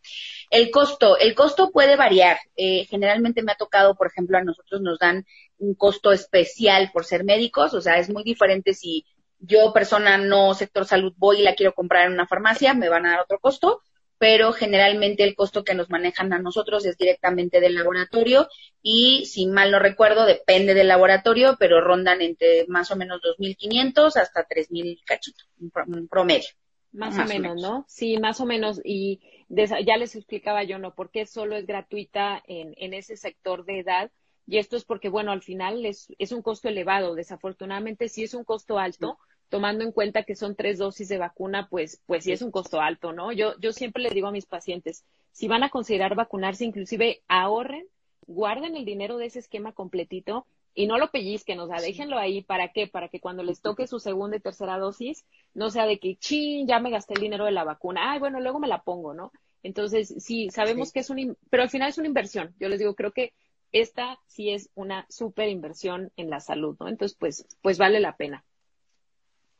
El 0.50 0.71
costo, 0.71 1.15
el 1.19 1.35
costo 1.35 1.69
puede 1.69 1.95
variar. 1.95 2.39
Eh, 2.57 2.85
generalmente 2.89 3.43
me 3.43 3.51
ha 3.51 3.55
tocado, 3.55 3.93
por 3.93 4.07
ejemplo, 4.07 4.39
a 4.39 4.43
nosotros 4.43 4.81
nos 4.81 4.97
dan 4.97 5.27
un 5.59 5.75
costo 5.75 6.12
especial 6.12 6.89
por 6.91 7.05
ser 7.05 7.24
médicos, 7.24 7.75
o 7.75 7.81
sea, 7.81 8.00
es 8.00 8.09
muy 8.09 8.24
diferente 8.24 8.74
si 8.74 9.05
yo, 9.39 9.71
persona 9.74 10.17
no 10.17 10.55
sector 10.55 10.85
salud, 10.85 11.13
voy 11.17 11.41
y 11.41 11.43
la 11.43 11.53
quiero 11.53 11.74
comprar 11.74 12.07
en 12.07 12.13
una 12.13 12.25
farmacia, 12.25 12.74
me 12.74 12.89
van 12.89 13.05
a 13.05 13.12
dar 13.12 13.19
otro 13.21 13.38
costo, 13.39 13.81
pero 14.25 14.53
generalmente 14.53 15.24
el 15.24 15.36
costo 15.36 15.63
que 15.63 15.75
nos 15.75 15.91
manejan 15.91 16.34
a 16.34 16.39
nosotros 16.39 16.84
es 16.88 16.98
directamente 16.98 17.62
del 17.62 17.75
laboratorio 17.75 18.48
y 18.82 19.27
si 19.27 19.46
mal 19.46 19.70
no 19.70 19.77
recuerdo 19.77 20.25
depende 20.25 20.74
del 20.74 20.88
laboratorio, 20.88 21.58
pero 21.60 21.79
rondan 21.79 22.24
entre 22.24 22.65
más 22.67 22.89
o 22.89 22.96
menos 22.96 23.22
2.500 23.22 24.20
hasta 24.20 24.48
3.000 24.48 25.00
cachitos, 25.05 25.48
un 25.60 26.08
promedio. 26.08 26.50
Más, 26.91 27.20
o, 27.20 27.25
menos, 27.25 27.62
¿no? 27.62 27.86
Sí, 27.88 28.17
más 28.17 28.41
o 28.41 28.48
menos. 28.48 28.82
Y 28.84 29.20
ya 29.48 29.96
les 29.96 30.15
explicaba 30.15 30.63
yo, 30.63 30.79
¿no? 30.79 30.96
¿Por 30.96 31.12
qué 31.12 31.27
solo 31.27 31.55
es 31.55 31.67
gratuita 31.67 32.41
en, 32.48 32.74
en 32.77 32.96
ese 32.96 33.17
sector 33.17 33.63
de 33.63 33.82
edad? 33.82 34.12
Y 34.48 34.58
esto 34.58 34.75
es 34.75 34.86
porque, 34.86 35.10
bueno, 35.10 35.34
al 35.34 35.44
final 35.44 35.86
es, 35.86 36.08
es 36.17 36.32
un 36.32 36.41
costo 36.41 36.67
elevado. 36.67 37.13
Desafortunadamente, 37.13 38.10
sí 38.10 38.24
es 38.24 38.34
un 38.34 38.44
costo 38.44 38.79
alto 38.79 39.20
tomando 39.50 39.84
en 39.84 39.92
cuenta 39.92 40.24
que 40.24 40.36
son 40.36 40.56
tres 40.56 40.78
dosis 40.78 41.08
de 41.10 41.18
vacuna, 41.18 41.68
pues, 41.70 42.02
pues 42.06 42.24
sí 42.24 42.32
es 42.32 42.42
un 42.42 42.52
costo 42.52 42.82
alto, 42.82 43.14
¿no? 43.14 43.32
Yo, 43.32 43.58
yo 43.60 43.72
siempre 43.72 44.04
les 44.04 44.14
digo 44.14 44.28
a 44.28 44.32
mis 44.32 44.46
pacientes, 44.46 45.06
si 45.32 45.48
van 45.48 45.64
a 45.64 45.70
considerar 45.70 46.16
vacunarse, 46.16 46.66
inclusive 46.66 47.22
ahorren, 47.28 47.86
guarden 48.28 48.75
el 48.75 48.86
dinero 48.86 49.18
de 49.18 49.28
ese 49.28 49.40
esquema 49.40 49.74
completito 49.74 50.46
y 50.74 50.88
no 50.88 50.98
lo 50.98 51.10
pellizquen, 51.10 51.60
o 51.60 51.68
sea, 51.68 51.80
déjenlo 51.80 52.18
ahí, 52.18 52.42
¿para 52.42 52.74
qué? 52.74 52.88
Para 52.88 53.08
que 53.08 53.22
cuando 53.22 53.44
les 53.44 53.62
toque 53.62 53.88
su 53.88 54.00
segunda 54.00 54.38
y 54.38 54.42
tercera 54.42 54.78
dosis, 54.78 55.25
no 55.54 55.70
sea 55.70 55.86
de 55.86 56.00
que, 56.00 56.18
chin, 56.18 56.68
ya 56.68 56.80
me 56.80 56.92
gasté 56.92 57.14
el 57.14 57.22
dinero 57.22 57.46
de 57.46 57.52
la 57.52 57.64
vacuna, 57.64 58.12
ay, 58.12 58.20
bueno, 58.20 58.42
luego 58.42 58.60
me 58.60 58.68
la 58.68 58.82
pongo, 58.82 59.14
¿no? 59.14 59.32
Entonces, 59.64 60.14
sí, 60.20 60.50
sabemos 60.50 60.92
que 60.92 61.00
es 61.00 61.10
un, 61.10 61.38
pero 61.50 61.64
al 61.64 61.70
final 61.70 61.90
es 61.90 61.98
una 61.98 62.08
inversión. 62.08 62.54
Yo 62.60 62.70
les 62.70 62.80
digo, 62.80 62.94
creo 62.94 63.12
que 63.12 63.34
esta 63.72 64.20
sí 64.28 64.52
es 64.52 64.70
una 64.75 65.08
súper 65.10 65.50
inversión 65.50 66.12
en 66.18 66.30
la 66.30 66.40
salud, 66.40 66.75
¿no? 66.80 66.88
Entonces, 66.88 67.18
pues, 67.18 67.48
pues 67.62 67.78
vale 67.78 68.00
la 68.00 68.16
pena 68.16 68.44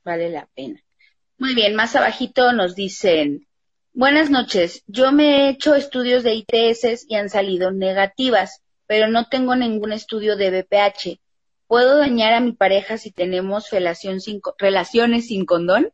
vale 0.06 0.30
la 0.30 0.48
pena. 0.56 0.82
Muy 1.38 1.54
bien, 1.54 1.76
más 1.76 1.96
abajito 1.98 2.54
nos 2.54 2.76
dicen, 2.76 3.48
buenas 3.92 4.30
noches, 4.30 4.84
yo 4.88 5.12
me 5.12 5.48
he 5.48 5.50
hecho 5.50 5.76
estudios 5.76 6.24
de 6.24 6.36
ITS 6.36 7.08
y 7.10 7.16
han 7.16 7.30
salido 7.30 7.72
negativas, 7.72 8.64
pero 8.88 9.10
no 9.10 9.28
tengo 9.28 9.56
ningún 9.56 9.92
estudio 9.92 10.38
de 10.38 10.62
BPH. 10.62 11.20
¿Puedo 11.68 11.98
dañar 11.98 12.34
a 12.34 12.40
mi 12.40 12.54
pareja 12.54 12.98
si 12.98 13.12
tenemos 13.12 13.66
sin, 13.66 14.42
relaciones 14.60 15.28
sin 15.28 15.46
condón? 15.46 15.92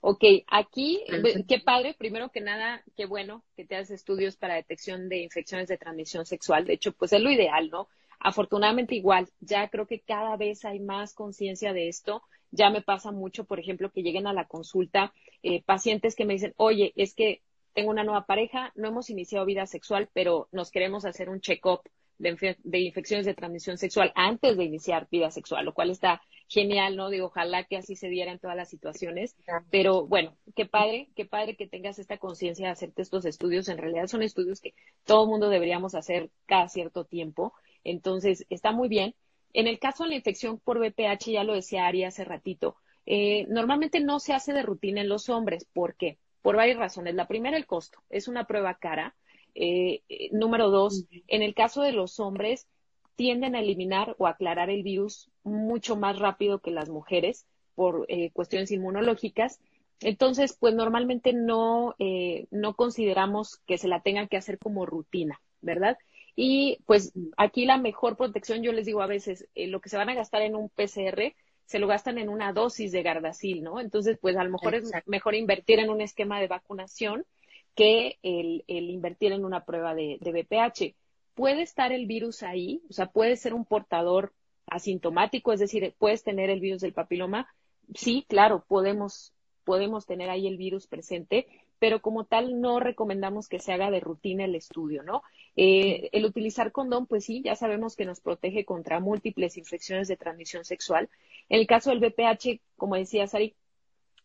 Ok, 0.00 0.24
aquí, 0.46 1.04
qué 1.46 1.58
padre, 1.58 1.94
primero 1.98 2.30
que 2.30 2.40
nada, 2.40 2.82
qué 2.96 3.04
bueno 3.04 3.44
que 3.54 3.66
te 3.66 3.74
hagas 3.74 3.90
estudios 3.90 4.36
para 4.36 4.54
detección 4.54 5.10
de 5.10 5.18
infecciones 5.18 5.68
de 5.68 5.76
transmisión 5.76 6.24
sexual. 6.24 6.64
De 6.64 6.74
hecho, 6.74 6.92
pues 6.92 7.12
es 7.12 7.20
lo 7.20 7.30
ideal, 7.30 7.68
¿no? 7.68 7.88
Afortunadamente 8.18 8.94
igual, 8.94 9.28
ya 9.40 9.68
creo 9.68 9.86
que 9.86 10.00
cada 10.00 10.36
vez 10.36 10.64
hay 10.64 10.78
más 10.78 11.12
conciencia 11.12 11.74
de 11.74 11.88
esto 11.88 12.22
ya 12.50 12.70
me 12.70 12.82
pasa 12.82 13.12
mucho, 13.12 13.44
por 13.44 13.60
ejemplo, 13.60 13.90
que 13.90 14.02
lleguen 14.02 14.26
a 14.26 14.32
la 14.32 14.46
consulta 14.46 15.12
eh, 15.42 15.62
pacientes 15.62 16.14
que 16.14 16.24
me 16.24 16.34
dicen, 16.34 16.54
oye, 16.56 16.92
es 16.96 17.14
que 17.14 17.42
tengo 17.72 17.90
una 17.90 18.04
nueva 18.04 18.26
pareja, 18.26 18.72
no 18.74 18.88
hemos 18.88 19.10
iniciado 19.10 19.46
vida 19.46 19.66
sexual, 19.66 20.08
pero 20.12 20.48
nos 20.52 20.70
queremos 20.70 21.04
hacer 21.04 21.28
un 21.28 21.40
check-up 21.40 21.82
de, 22.20 22.78
infecciones 22.80 23.24
de 23.26 23.34
transmisión 23.34 23.78
sexual 23.78 24.12
antes 24.14 24.56
de 24.56 24.64
iniciar 24.64 25.08
vida 25.10 25.30
sexual, 25.30 25.64
lo 25.64 25.72
cual 25.72 25.90
está 25.90 26.20
genial, 26.48 26.96
¿no? 26.96 27.08
Digo, 27.08 27.26
ojalá 27.26 27.64
que 27.64 27.76
así 27.76 27.96
se 27.96 28.08
diera 28.08 28.30
en 28.32 28.38
todas 28.38 28.56
las 28.56 28.68
situaciones, 28.68 29.36
pero 29.70 30.06
bueno, 30.06 30.36
qué 30.54 30.66
padre, 30.66 31.08
qué 31.16 31.24
padre 31.24 31.56
que 31.56 31.66
tengas 31.66 31.98
esta 31.98 32.18
conciencia 32.18 32.66
de 32.66 32.72
hacerte 32.72 33.02
estos 33.02 33.24
estudios. 33.24 33.68
En 33.68 33.78
realidad 33.78 34.06
son 34.06 34.22
estudios 34.22 34.60
que 34.60 34.74
todo 35.04 35.24
el 35.24 35.30
mundo 35.30 35.48
deberíamos 35.48 35.94
hacer 35.94 36.30
cada 36.46 36.68
cierto 36.68 37.04
tiempo. 37.04 37.54
Entonces, 37.84 38.44
está 38.50 38.72
muy 38.72 38.88
bien. 38.88 39.14
En 39.52 39.66
el 39.66 39.78
caso 39.78 40.04
de 40.04 40.10
la 40.10 40.16
infección 40.16 40.58
por 40.58 40.78
VPH, 40.78 41.32
ya 41.32 41.44
lo 41.44 41.54
decía 41.54 41.86
Ari 41.86 42.04
hace 42.04 42.24
ratito, 42.24 42.76
eh, 43.06 43.46
normalmente 43.48 44.00
no 44.00 44.20
se 44.20 44.32
hace 44.32 44.52
de 44.52 44.62
rutina 44.62 45.00
en 45.00 45.08
los 45.08 45.28
hombres. 45.28 45.66
¿Por 45.72 45.96
qué? 45.96 46.18
Por 46.42 46.56
varias 46.56 46.78
razones. 46.78 47.14
La 47.14 47.26
primera, 47.26 47.56
el 47.56 47.66
costo. 47.66 47.98
Es 48.08 48.28
una 48.28 48.44
prueba 48.44 48.74
cara. 48.74 49.16
Eh, 49.54 50.02
eh, 50.08 50.28
número 50.32 50.70
dos, 50.70 51.06
en 51.26 51.42
el 51.42 51.54
caso 51.54 51.82
de 51.82 51.92
los 51.92 52.20
hombres, 52.20 52.68
tienden 53.16 53.54
a 53.54 53.60
eliminar 53.60 54.14
o 54.18 54.26
aclarar 54.26 54.70
el 54.70 54.82
virus 54.82 55.28
mucho 55.42 55.96
más 55.96 56.18
rápido 56.18 56.60
que 56.60 56.70
las 56.70 56.88
mujeres 56.88 57.46
por 57.74 58.06
cuestiones 58.32 58.70
inmunológicas. 58.70 59.60
Entonces, 60.00 60.56
pues 60.58 60.74
normalmente 60.74 61.32
no, 61.32 61.94
no 62.50 62.74
consideramos 62.74 63.58
que 63.66 63.76
se 63.76 63.88
la 63.88 64.00
tengan 64.00 64.28
que 64.28 64.36
hacer 64.36 64.58
como 64.58 64.86
rutina, 64.86 65.40
¿verdad? 65.60 65.98
Y 66.42 66.78
pues 66.86 67.12
aquí 67.36 67.66
la 67.66 67.76
mejor 67.76 68.16
protección, 68.16 68.62
yo 68.62 68.72
les 68.72 68.86
digo 68.86 69.02
a 69.02 69.06
veces, 69.06 69.46
eh, 69.54 69.66
lo 69.66 69.82
que 69.82 69.90
se 69.90 69.98
van 69.98 70.08
a 70.08 70.14
gastar 70.14 70.40
en 70.40 70.56
un 70.56 70.70
PCR, 70.70 71.34
se 71.66 71.78
lo 71.78 71.86
gastan 71.86 72.16
en 72.16 72.30
una 72.30 72.54
dosis 72.54 72.92
de 72.92 73.02
Gardasil, 73.02 73.62
¿no? 73.62 73.78
Entonces, 73.78 74.16
pues 74.18 74.38
a 74.38 74.44
lo 74.44 74.50
mejor 74.50 74.74
es 74.74 74.90
mejor 75.04 75.34
invertir 75.34 75.80
en 75.80 75.90
un 75.90 76.00
esquema 76.00 76.40
de 76.40 76.46
vacunación 76.46 77.26
que 77.74 78.18
el, 78.22 78.64
invertir 78.68 79.32
en 79.32 79.44
una 79.44 79.66
prueba 79.66 79.94
de, 79.94 80.16
de 80.22 80.32
BPH. 80.32 80.96
Puede 81.34 81.60
estar 81.60 81.92
el 81.92 82.06
virus 82.06 82.42
ahí, 82.42 82.80
o 82.88 82.94
sea, 82.94 83.10
puede 83.10 83.36
ser 83.36 83.52
un 83.52 83.66
portador 83.66 84.32
asintomático, 84.64 85.52
es 85.52 85.60
decir, 85.60 85.94
puedes 85.98 86.24
tener 86.24 86.48
el 86.48 86.60
virus 86.60 86.80
del 86.80 86.94
papiloma. 86.94 87.48
Sí, 87.94 88.24
claro, 88.30 88.64
podemos, 88.66 89.34
podemos 89.64 90.06
tener 90.06 90.30
ahí 90.30 90.46
el 90.46 90.56
virus 90.56 90.86
presente, 90.86 91.48
pero 91.80 92.02
como 92.02 92.24
tal 92.26 92.60
no 92.60 92.78
recomendamos 92.78 93.48
que 93.48 93.58
se 93.58 93.72
haga 93.72 93.90
de 93.90 94.00
rutina 94.00 94.44
el 94.44 94.54
estudio, 94.54 95.02
¿no? 95.02 95.22
Eh, 95.56 96.10
el 96.12 96.26
utilizar 96.26 96.72
condón, 96.72 97.06
pues 97.06 97.24
sí, 97.24 97.42
ya 97.42 97.56
sabemos 97.56 97.96
que 97.96 98.04
nos 98.04 98.20
protege 98.20 98.64
contra 98.66 99.00
múltiples 99.00 99.56
infecciones 99.56 100.06
de 100.06 100.18
transmisión 100.18 100.64
sexual. 100.64 101.08
En 101.48 101.58
el 101.58 101.66
caso 101.66 101.90
del 101.90 102.00
VPH, 102.00 102.60
como 102.76 102.96
decía 102.96 103.26
Sari, 103.26 103.56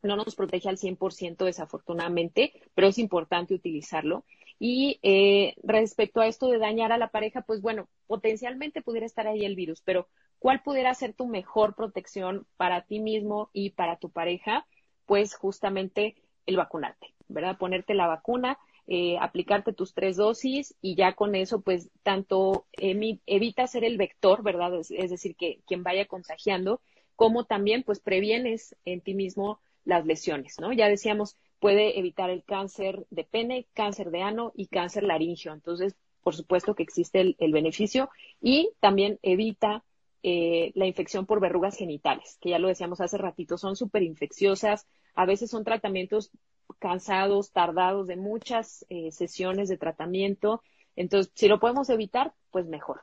no 0.04 0.18
nos 0.18 0.36
protege 0.36 0.68
al 0.68 0.78
100% 0.78 1.46
desafortunadamente, 1.46 2.54
pero 2.76 2.90
es 2.90 2.98
importante 2.98 3.56
utilizarlo. 3.56 4.26
Y 4.60 5.00
eh, 5.02 5.56
respecto 5.64 6.20
a 6.20 6.28
esto 6.28 6.48
de 6.50 6.60
dañar 6.60 6.92
a 6.92 6.98
la 6.98 7.10
pareja, 7.10 7.42
pues 7.42 7.62
bueno, 7.62 7.88
potencialmente 8.06 8.82
pudiera 8.82 9.06
estar 9.06 9.28
ahí 9.28 9.46
el 9.46 9.56
virus, 9.56 9.82
pero 9.82 10.10
¿cuál 10.40 10.62
pudiera 10.62 10.94
ser 10.94 11.14
tu 11.14 11.26
mejor 11.26 11.74
protección 11.74 12.46
para 12.58 12.82
ti 12.82 13.00
mismo 13.00 13.50
y 13.54 13.72
para 13.72 13.98
tu 13.98 14.10
pareja? 14.10 14.68
Pues 15.06 15.36
justamente 15.36 16.16
el 16.46 16.58
vacunarte. 16.58 17.15
¿Verdad? 17.28 17.58
Ponerte 17.58 17.94
la 17.94 18.08
vacuna, 18.08 18.58
eh, 18.88 19.18
aplicarte 19.20 19.74
tus 19.74 19.94
tres 19.94 20.18
dosis 20.18 20.76
y 20.82 20.96
ya 20.96 21.14
con 21.14 21.36
eso, 21.36 21.62
pues, 21.62 21.90
tanto 22.04 22.66
evita 22.74 23.68
ser 23.68 23.84
el 23.84 23.98
vector, 23.98 24.44
¿verdad? 24.44 24.74
Es, 24.76 25.10
decir, 25.10 25.36
que 25.36 25.60
quien 25.66 25.84
vaya 25.84 26.06
contagiando, 26.06 26.82
como 27.16 27.46
también, 27.46 27.84
pues, 27.84 28.00
previenes 28.00 28.76
en 28.86 29.02
ti 29.02 29.14
mismo 29.14 29.60
las 29.86 30.06
lesiones, 30.06 30.60
¿no? 30.60 30.72
Ya 30.74 30.88
decíamos, 30.88 31.38
puede 31.60 31.98
evitar 31.98 32.30
el 32.30 32.44
cáncer 32.44 33.06
de 33.10 33.24
pene, 33.24 33.68
cáncer 33.74 34.12
de 34.12 34.22
ano 34.22 34.52
y 34.56 34.68
cáncer 34.68 35.04
laringio. 35.04 35.54
Entonces, 35.54 35.96
por 36.22 36.36
supuesto 36.36 36.76
que 36.76 36.84
existe 36.84 37.36
el, 37.38 37.52
beneficio 37.54 38.10
y 38.42 38.72
también 38.80 39.20
evita 39.22 39.84
eh, 40.24 40.72
la 40.74 40.88
infección 40.88 41.28
por 41.28 41.40
verrugas 41.40 41.78
genitales, 41.78 42.38
que 42.42 42.50
ya 42.50 42.60
lo 42.60 42.68
decíamos 42.68 43.00
hace 43.00 43.18
ratito, 43.18 43.60
son 43.60 43.76
súper 43.76 44.02
infecciosas, 44.02 44.88
a 45.14 45.26
veces 45.26 45.52
son 45.52 45.64
tratamientos 45.64 46.32
cansados, 46.80 47.52
tardados 47.52 48.08
de 48.08 48.16
muchas 48.16 48.86
eh, 48.90 49.12
sesiones 49.12 49.70
de 49.70 49.78
tratamiento. 49.78 50.62
Entonces, 50.96 51.32
si 51.36 51.48
lo 51.48 51.60
podemos 51.60 51.90
evitar, 51.90 52.34
pues 52.52 52.66
mejor. 52.68 53.02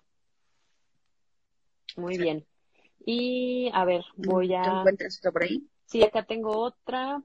Muy 1.97 2.19
bien. 2.19 2.47
Y 3.05 3.71
a 3.75 3.85
ver, 3.85 4.05
voy 4.17 4.55
a. 4.55 4.63
¿Te 4.63 4.71
encuentras 4.71 5.19
otra 5.19 5.33
por 5.33 5.43
ahí? 5.43 5.67
Sí, 5.87 6.03
acá 6.03 6.23
tengo 6.25 6.57
otra. 6.59 7.23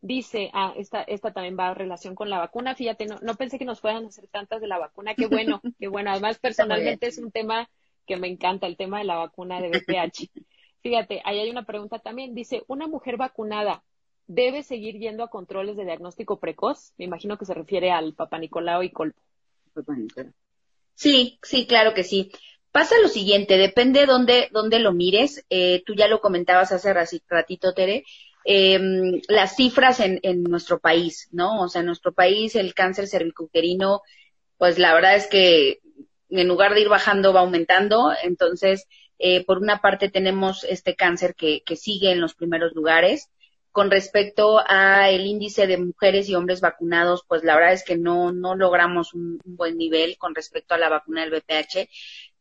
Dice, 0.00 0.50
ah, 0.52 0.74
esta, 0.76 1.02
esta 1.02 1.32
también 1.32 1.56
va 1.56 1.68
en 1.68 1.76
relación 1.76 2.14
con 2.14 2.28
la 2.28 2.38
vacuna. 2.38 2.74
Fíjate, 2.74 3.06
no, 3.06 3.18
no 3.22 3.36
pensé 3.36 3.58
que 3.58 3.64
nos 3.64 3.80
fueran 3.80 4.04
a 4.04 4.08
hacer 4.08 4.26
tantas 4.28 4.60
de 4.60 4.66
la 4.66 4.78
vacuna. 4.78 5.14
Qué 5.14 5.26
bueno, 5.26 5.60
qué 5.78 5.88
bueno. 5.88 6.10
Además, 6.10 6.38
personalmente 6.38 7.06
es 7.06 7.18
un 7.18 7.30
tema 7.30 7.68
que 8.06 8.16
me 8.16 8.28
encanta, 8.28 8.66
el 8.66 8.76
tema 8.76 8.98
de 8.98 9.04
la 9.04 9.16
vacuna 9.16 9.60
de 9.60 9.68
BPH. 9.68 10.30
Fíjate, 10.82 11.22
ahí 11.24 11.38
hay 11.38 11.50
una 11.50 11.64
pregunta 11.64 12.00
también. 12.00 12.34
Dice, 12.34 12.64
¿una 12.66 12.88
mujer 12.88 13.16
vacunada 13.16 13.84
debe 14.34 14.62
seguir 14.62 14.98
yendo 14.98 15.24
a 15.24 15.30
controles 15.30 15.76
de 15.76 15.84
diagnóstico 15.84 16.38
precoz. 16.40 16.92
Me 16.98 17.04
imagino 17.04 17.38
que 17.38 17.44
se 17.46 17.54
refiere 17.54 17.90
al 17.90 18.14
Papa 18.14 18.38
Nicolau 18.38 18.82
y 18.82 18.90
Colpo. 18.90 19.20
Sí, 20.94 21.38
sí, 21.42 21.66
claro 21.66 21.94
que 21.94 22.04
sí. 22.04 22.30
Pasa 22.70 22.94
lo 23.02 23.08
siguiente, 23.08 23.56
depende 23.58 24.06
dónde, 24.06 24.48
dónde 24.52 24.78
lo 24.78 24.92
mires. 24.92 25.44
Eh, 25.50 25.82
tú 25.84 25.94
ya 25.94 26.08
lo 26.08 26.20
comentabas 26.20 26.72
hace 26.72 26.92
ratito, 26.92 27.74
Tere. 27.74 28.04
em, 28.44 29.20
las 29.28 29.56
cifras 29.56 30.00
en, 30.00 30.18
en 30.22 30.42
nuestro 30.44 30.80
país, 30.80 31.28
¿no? 31.32 31.62
O 31.62 31.68
sea, 31.68 31.80
en 31.80 31.86
nuestro 31.86 32.12
país 32.12 32.56
el 32.56 32.74
cáncer 32.74 33.06
cervicuterino, 33.08 34.02
pues 34.58 34.78
la 34.78 34.94
verdad 34.94 35.16
es 35.16 35.26
que 35.28 35.80
en 36.30 36.48
lugar 36.48 36.74
de 36.74 36.80
ir 36.82 36.88
bajando 36.88 37.32
va 37.32 37.40
aumentando. 37.40 38.12
Entonces, 38.22 38.86
eh, 39.18 39.44
por 39.44 39.58
una 39.58 39.80
parte 39.80 40.08
tenemos 40.10 40.64
este 40.64 40.94
cáncer 40.96 41.34
que, 41.34 41.62
que 41.64 41.76
sigue 41.76 42.10
en 42.12 42.20
los 42.20 42.34
primeros 42.34 42.72
lugares. 42.74 43.30
Con 43.72 43.90
respecto 43.90 44.60
a 44.66 45.08
el 45.08 45.26
índice 45.26 45.66
de 45.66 45.78
mujeres 45.78 46.28
y 46.28 46.34
hombres 46.34 46.60
vacunados, 46.60 47.24
pues 47.26 47.42
la 47.42 47.54
verdad 47.56 47.72
es 47.72 47.84
que 47.84 47.96
no, 47.96 48.30
no 48.30 48.54
logramos 48.54 49.14
un, 49.14 49.40
buen 49.44 49.78
nivel 49.78 50.18
con 50.18 50.34
respecto 50.34 50.74
a 50.74 50.78
la 50.78 50.90
vacuna 50.90 51.22
del 51.22 51.32
VPH. 51.32 51.88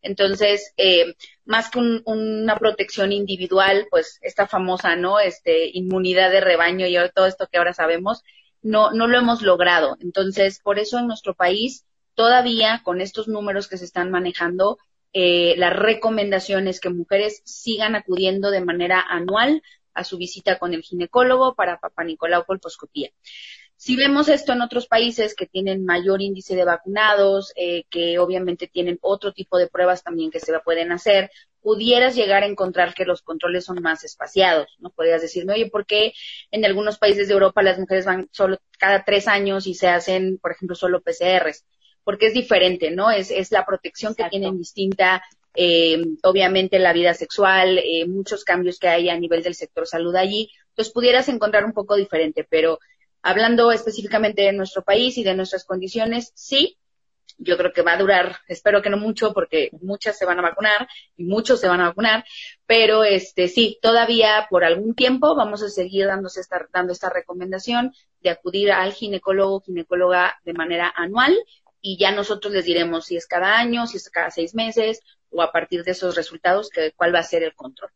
Entonces, 0.01 0.73
eh, 0.75 1.15
más 1.45 1.69
que 1.69 1.79
una 1.79 2.57
protección 2.57 3.11
individual, 3.13 3.87
pues 3.89 4.19
esta 4.21 4.45
famosa, 4.45 4.95
¿no? 4.97 5.19
Este, 5.19 5.69
inmunidad 5.73 6.31
de 6.31 6.41
rebaño 6.41 6.85
y 6.85 6.97
todo 7.15 7.27
esto 7.27 7.47
que 7.49 7.57
ahora 7.57 7.73
sabemos, 7.73 8.23
no, 8.61 8.91
no 8.91 9.07
lo 9.07 9.17
hemos 9.17 9.41
logrado. 9.41 9.97
Entonces, 10.01 10.59
por 10.59 10.79
eso 10.79 10.99
en 10.99 11.07
nuestro 11.07 11.33
país, 11.33 11.85
todavía 12.13 12.81
con 12.83 12.99
estos 12.99 13.27
números 13.27 13.67
que 13.67 13.77
se 13.77 13.85
están 13.85 14.11
manejando, 14.11 14.77
eh, 15.13 15.55
la 15.57 15.69
recomendación 15.69 16.67
es 16.67 16.79
que 16.79 16.89
mujeres 16.89 17.41
sigan 17.43 17.95
acudiendo 17.95 18.49
de 18.49 18.63
manera 18.63 19.01
anual 19.01 19.61
a 19.93 20.03
su 20.03 20.17
visita 20.17 20.57
con 20.59 20.73
el 20.73 20.83
ginecólogo 20.83 21.55
para 21.55 21.79
Papá 21.79 22.03
Nicolau 22.03 22.45
colposcopía. 22.45 23.09
Si 23.81 23.95
vemos 23.95 24.29
esto 24.29 24.53
en 24.53 24.61
otros 24.61 24.85
países 24.85 25.33
que 25.33 25.47
tienen 25.47 25.85
mayor 25.85 26.21
índice 26.21 26.55
de 26.55 26.65
vacunados, 26.65 27.51
eh, 27.55 27.85
que 27.89 28.19
obviamente 28.19 28.67
tienen 28.67 28.99
otro 29.01 29.33
tipo 29.33 29.57
de 29.57 29.69
pruebas 29.69 30.03
también 30.03 30.29
que 30.29 30.39
se 30.39 30.53
pueden 30.59 30.91
hacer, 30.91 31.31
pudieras 31.61 32.15
llegar 32.15 32.43
a 32.43 32.45
encontrar 32.45 32.93
que 32.93 33.05
los 33.05 33.23
controles 33.23 33.65
son 33.65 33.81
más 33.81 34.03
espaciados, 34.03 34.67
¿no? 34.77 34.91
Podrías 34.91 35.23
decirme, 35.23 35.53
oye, 35.53 35.69
¿por 35.71 35.87
qué 35.87 36.13
en 36.51 36.63
algunos 36.63 36.99
países 36.99 37.27
de 37.27 37.33
Europa 37.33 37.63
las 37.63 37.79
mujeres 37.79 38.05
van 38.05 38.29
solo 38.31 38.59
cada 38.77 39.03
tres 39.03 39.27
años 39.27 39.65
y 39.65 39.73
se 39.73 39.87
hacen, 39.87 40.37
por 40.37 40.51
ejemplo, 40.51 40.75
solo 40.75 41.01
PCRs? 41.01 41.65
Porque 42.03 42.27
es 42.27 42.35
diferente, 42.35 42.91
¿no? 42.91 43.09
Es, 43.09 43.31
es 43.31 43.51
la 43.51 43.65
protección 43.65 44.13
que 44.13 44.29
tienen 44.29 44.59
distinta, 44.59 45.23
eh, 45.55 46.01
obviamente 46.23 46.79
la 46.79 46.93
vida 46.93 47.13
sexual, 47.13 47.77
eh, 47.79 48.05
muchos 48.07 48.43
cambios 48.43 48.79
que 48.79 48.87
hay 48.87 49.09
a 49.09 49.19
nivel 49.19 49.43
del 49.43 49.55
sector 49.55 49.87
salud 49.87 50.15
allí. 50.15 50.49
Entonces 50.69 50.93
pudieras 50.93 51.27
encontrar 51.29 51.65
un 51.65 51.73
poco 51.73 51.95
diferente, 51.95 52.45
pero 52.49 52.79
hablando 53.21 53.71
específicamente 53.71 54.43
de 54.43 54.53
nuestro 54.53 54.83
país 54.83 55.17
y 55.17 55.23
de 55.23 55.35
nuestras 55.35 55.65
condiciones, 55.65 56.31
sí, 56.35 56.77
yo 57.37 57.57
creo 57.57 57.73
que 57.73 57.81
va 57.81 57.93
a 57.93 57.97
durar, 57.97 58.37
espero 58.47 58.81
que 58.81 58.89
no 58.89 58.97
mucho, 58.97 59.33
porque 59.33 59.69
muchas 59.81 60.17
se 60.17 60.25
van 60.25 60.39
a 60.39 60.43
vacunar 60.43 60.87
y 61.17 61.23
muchos 61.23 61.59
se 61.59 61.67
van 61.67 61.81
a 61.81 61.87
vacunar, 61.87 62.23
pero 62.65 63.03
este 63.03 63.47
sí, 63.47 63.79
todavía 63.81 64.47
por 64.49 64.63
algún 64.63 64.95
tiempo 64.95 65.35
vamos 65.35 65.63
a 65.63 65.69
seguir 65.69 66.07
dándose 66.07 66.39
esta, 66.39 66.67
dando 66.71 66.93
esta 66.93 67.09
recomendación 67.09 67.93
de 68.21 68.29
acudir 68.29 68.71
al 68.71 68.93
ginecólogo, 68.93 69.61
ginecóloga 69.61 70.39
de 70.45 70.53
manera 70.53 70.93
anual 70.95 71.35
y 71.81 71.97
ya 71.97 72.11
nosotros 72.11 72.53
les 72.53 72.65
diremos 72.65 73.05
si 73.05 73.17
es 73.17 73.25
cada 73.25 73.57
año, 73.57 73.87
si 73.87 73.97
es 73.97 74.09
cada 74.09 74.29
seis 74.29 74.53
meses 74.53 75.01
o 75.31 75.41
a 75.41 75.51
partir 75.51 75.83
de 75.83 75.91
esos 75.91 76.15
resultados 76.15 76.69
que, 76.69 76.91
cuál 76.91 77.13
va 77.13 77.19
a 77.19 77.23
ser 77.23 77.43
el 77.43 77.55
control. 77.55 77.89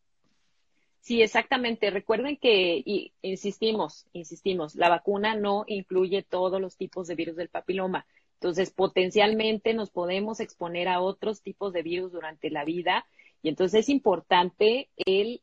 Sí, 1.00 1.22
exactamente. 1.22 1.90
Recuerden 1.90 2.36
que, 2.36 2.82
y 2.84 3.12
insistimos, 3.22 4.06
insistimos, 4.12 4.74
la 4.74 4.88
vacuna 4.88 5.36
no 5.36 5.64
incluye 5.68 6.24
todos 6.24 6.60
los 6.60 6.76
tipos 6.76 7.06
de 7.06 7.14
virus 7.14 7.36
del 7.36 7.48
papiloma. 7.48 8.06
Entonces, 8.40 8.70
potencialmente 8.70 9.72
nos 9.72 9.90
podemos 9.90 10.40
exponer 10.40 10.88
a 10.88 11.00
otros 11.00 11.42
tipos 11.42 11.72
de 11.72 11.82
virus 11.82 12.12
durante 12.12 12.50
la 12.50 12.64
vida 12.64 13.06
y 13.42 13.48
entonces 13.48 13.80
es 13.80 13.88
importante 13.88 14.88
el, 14.96 15.40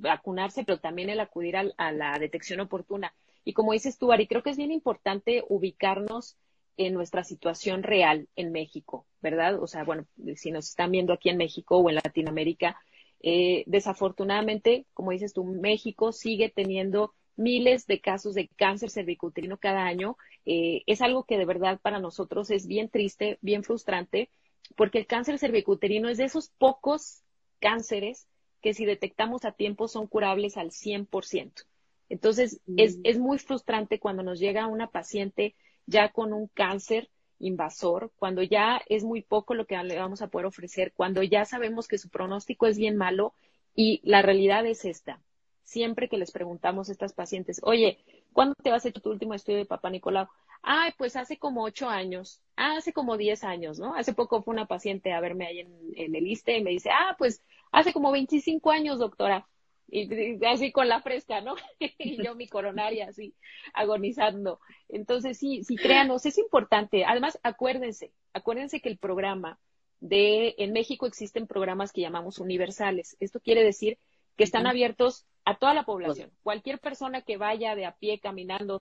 vacunarse, 0.00 0.64
pero 0.64 0.80
también 0.80 1.08
el 1.08 1.20
acudir 1.20 1.56
a, 1.56 1.92
la 1.92 2.18
detección 2.18 2.58
oportuna. 2.58 3.14
Y 3.44 3.52
como 3.52 3.72
dices 3.72 3.98
tú, 3.98 4.10
Ari, 4.10 4.26
creo 4.26 4.42
que 4.42 4.50
es 4.50 4.56
bien 4.56 4.72
importante 4.72 5.44
ubicarnos 5.48 6.36
en 6.78 6.94
nuestra 6.94 7.24
situación 7.24 7.82
real 7.82 8.28
en 8.36 8.52
México, 8.52 9.06
¿verdad? 9.20 9.60
O 9.60 9.66
sea, 9.66 9.84
bueno, 9.84 10.06
si 10.36 10.52
nos 10.52 10.68
están 10.70 10.92
viendo 10.92 11.12
aquí 11.12 11.28
en 11.28 11.36
México 11.36 11.76
o 11.76 11.88
en 11.90 11.96
Latinoamérica, 11.96 12.80
eh, 13.20 13.64
desafortunadamente, 13.66 14.86
como 14.94 15.10
dices 15.10 15.32
tú, 15.34 15.44
México 15.44 16.12
sigue 16.12 16.48
teniendo 16.48 17.14
miles 17.34 17.86
de 17.86 18.00
casos 18.00 18.34
de 18.34 18.48
cáncer 18.56 18.90
cervicuterino 18.90 19.58
cada 19.58 19.86
año. 19.86 20.16
Eh, 20.46 20.84
es 20.86 21.02
algo 21.02 21.24
que 21.24 21.36
de 21.36 21.44
verdad 21.44 21.80
para 21.80 21.98
nosotros 21.98 22.50
es 22.50 22.68
bien 22.68 22.88
triste, 22.88 23.38
bien 23.40 23.64
frustrante, 23.64 24.30
porque 24.76 24.98
el 24.98 25.06
cáncer 25.06 25.38
cervicuterino 25.38 26.08
es 26.08 26.18
de 26.18 26.24
esos 26.24 26.50
pocos 26.58 27.22
cánceres 27.58 28.28
que 28.62 28.72
si 28.72 28.84
detectamos 28.84 29.44
a 29.44 29.52
tiempo 29.52 29.88
son 29.88 30.06
curables 30.06 30.56
al 30.56 30.70
100%. 30.70 31.64
Entonces, 32.08 32.60
es, 32.76 32.98
mm. 32.98 33.00
es 33.02 33.18
muy 33.18 33.38
frustrante 33.38 33.98
cuando 33.98 34.22
nos 34.22 34.38
llega 34.38 34.66
una 34.68 34.88
paciente 34.88 35.56
ya 35.88 36.10
con 36.10 36.32
un 36.32 36.48
cáncer 36.48 37.08
invasor, 37.40 38.12
cuando 38.18 38.42
ya 38.42 38.80
es 38.88 39.04
muy 39.04 39.22
poco 39.22 39.54
lo 39.54 39.66
que 39.66 39.76
le 39.82 39.98
vamos 39.98 40.22
a 40.22 40.28
poder 40.28 40.46
ofrecer, 40.46 40.92
cuando 40.94 41.22
ya 41.22 41.44
sabemos 41.44 41.88
que 41.88 41.98
su 41.98 42.10
pronóstico 42.10 42.66
es 42.66 42.76
bien 42.76 42.96
malo 42.96 43.34
y 43.74 44.00
la 44.04 44.22
realidad 44.22 44.66
es 44.66 44.84
esta. 44.84 45.20
Siempre 45.62 46.08
que 46.08 46.18
les 46.18 46.30
preguntamos 46.30 46.88
a 46.88 46.92
estas 46.92 47.12
pacientes, 47.12 47.60
oye, 47.62 47.98
¿cuándo 48.32 48.54
te 48.62 48.70
vas 48.70 48.84
a 48.84 48.88
hacer 48.88 49.00
tu 49.00 49.10
último 49.10 49.34
estudio 49.34 49.58
de 49.58 49.66
papá 49.66 49.90
Nicolau? 49.90 50.28
Ay, 50.62 50.92
pues 50.98 51.16
hace 51.16 51.38
como 51.38 51.62
ocho 51.62 51.88
años, 51.88 52.40
ah, 52.56 52.76
hace 52.76 52.92
como 52.92 53.16
diez 53.16 53.44
años, 53.44 53.78
¿no? 53.78 53.94
Hace 53.94 54.12
poco 54.14 54.42
fue 54.42 54.54
una 54.54 54.66
paciente 54.66 55.12
a 55.12 55.20
verme 55.20 55.46
ahí 55.46 55.60
en, 55.60 55.72
en 55.94 56.14
el 56.14 56.26
ISTE 56.26 56.58
y 56.58 56.64
me 56.64 56.70
dice, 56.70 56.90
ah, 56.90 57.14
pues 57.18 57.42
hace 57.70 57.92
como 57.92 58.10
25 58.12 58.70
años, 58.70 58.98
doctora 58.98 59.46
y, 59.88 60.44
así 60.44 60.70
con 60.70 60.88
la 60.88 61.00
fresca, 61.00 61.40
¿no? 61.40 61.54
y 61.98 62.22
yo 62.22 62.34
mi 62.34 62.46
coronaria 62.46 63.08
así 63.08 63.34
agonizando. 63.72 64.60
Entonces, 64.88 65.38
sí, 65.38 65.64
sí, 65.64 65.76
créanos, 65.76 66.26
es 66.26 66.38
importante. 66.38 67.04
Además, 67.04 67.38
acuérdense, 67.42 68.12
acuérdense 68.32 68.80
que 68.80 68.88
el 68.88 68.98
programa 68.98 69.58
de, 70.00 70.54
en 70.58 70.72
México 70.72 71.06
existen 71.06 71.46
programas 71.46 71.92
que 71.92 72.02
llamamos 72.02 72.38
universales. 72.38 73.16
Esto 73.20 73.40
quiere 73.40 73.64
decir 73.64 73.98
que 74.36 74.44
están 74.44 74.66
abiertos 74.66 75.26
a 75.44 75.58
toda 75.58 75.74
la 75.74 75.84
población. 75.84 76.30
Cualquier 76.42 76.78
persona 76.78 77.22
que 77.22 77.36
vaya 77.36 77.74
de 77.74 77.86
a 77.86 77.96
pie 77.96 78.20
caminando, 78.20 78.80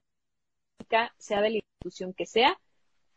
sea 1.18 1.42
de 1.42 1.50
la 1.50 1.56
institución 1.58 2.14
que 2.14 2.26
sea, 2.26 2.60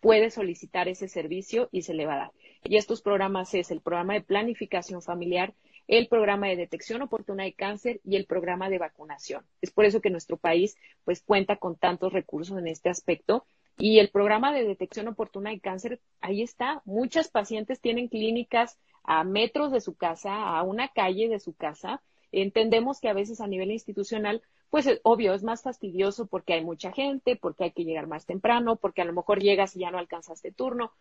puede 0.01 0.31
solicitar 0.31 0.89
ese 0.89 1.09
servicio 1.09 1.69
y 1.73 1.83
se 1.83 1.93
le 1.93 2.07
va 2.07 2.15
a 2.15 2.19
dar. 2.19 2.33
Y 2.65 2.77
estos 2.77 3.03
programas 3.03 3.53
es 3.55 3.71
el 3.71 3.81
programa 3.81 4.15
de 4.15 4.23
planificación 4.23 5.03
familiar, 5.03 5.55
el 5.91 6.07
programa 6.07 6.47
de 6.47 6.55
detección 6.55 7.03
oportuna 7.03 7.43
de 7.43 7.53
cáncer 7.53 8.01
y 8.05 8.15
el 8.15 8.25
programa 8.25 8.71
de 8.71 8.79
vacunación. 8.79 9.45
Es 9.61 9.73
por 9.73 9.85
eso 9.85 10.01
que 10.01 10.09
nuestro 10.09 10.37
país 10.37 10.77
pues 11.03 11.21
cuenta 11.21 11.57
con 11.57 11.75
tantos 11.75 12.13
recursos 12.13 12.57
en 12.57 12.69
este 12.69 12.89
aspecto. 12.89 13.45
Y 13.77 13.99
el 13.99 14.09
programa 14.09 14.53
de 14.53 14.65
detección 14.65 15.09
oportuna 15.09 15.51
de 15.51 15.59
cáncer, 15.59 16.01
ahí 16.21 16.43
está. 16.43 16.81
Muchas 16.85 17.27
pacientes 17.27 17.81
tienen 17.81 18.07
clínicas 18.07 18.79
a 19.03 19.25
metros 19.25 19.73
de 19.73 19.81
su 19.81 19.97
casa, 19.97 20.57
a 20.57 20.63
una 20.63 20.87
calle 20.87 21.29
de 21.29 21.41
su 21.41 21.57
casa. 21.57 22.01
Entendemos 22.31 23.01
que 23.01 23.09
a 23.09 23.13
veces 23.13 23.41
a 23.41 23.49
nivel 23.49 23.73
institucional, 23.73 24.43
pues 24.71 24.87
es 24.87 25.01
obvio, 25.03 25.35
es 25.35 25.43
más 25.43 25.63
fastidioso 25.63 26.29
porque 26.29 26.53
hay 26.53 26.65
mucha 26.65 26.93
gente, 26.93 27.35
porque 27.35 27.65
hay 27.65 27.73
que 27.73 27.85
llegar 27.85 28.07
más 28.07 28.27
temprano, 28.27 28.77
porque 28.77 29.03
a 29.03 29.07
lo 29.07 29.13
mejor 29.13 29.41
llegas 29.41 29.75
y 29.75 29.81
ya 29.81 29.91
no 29.91 29.99
alcanzaste 29.99 30.53
turno. 30.53 30.93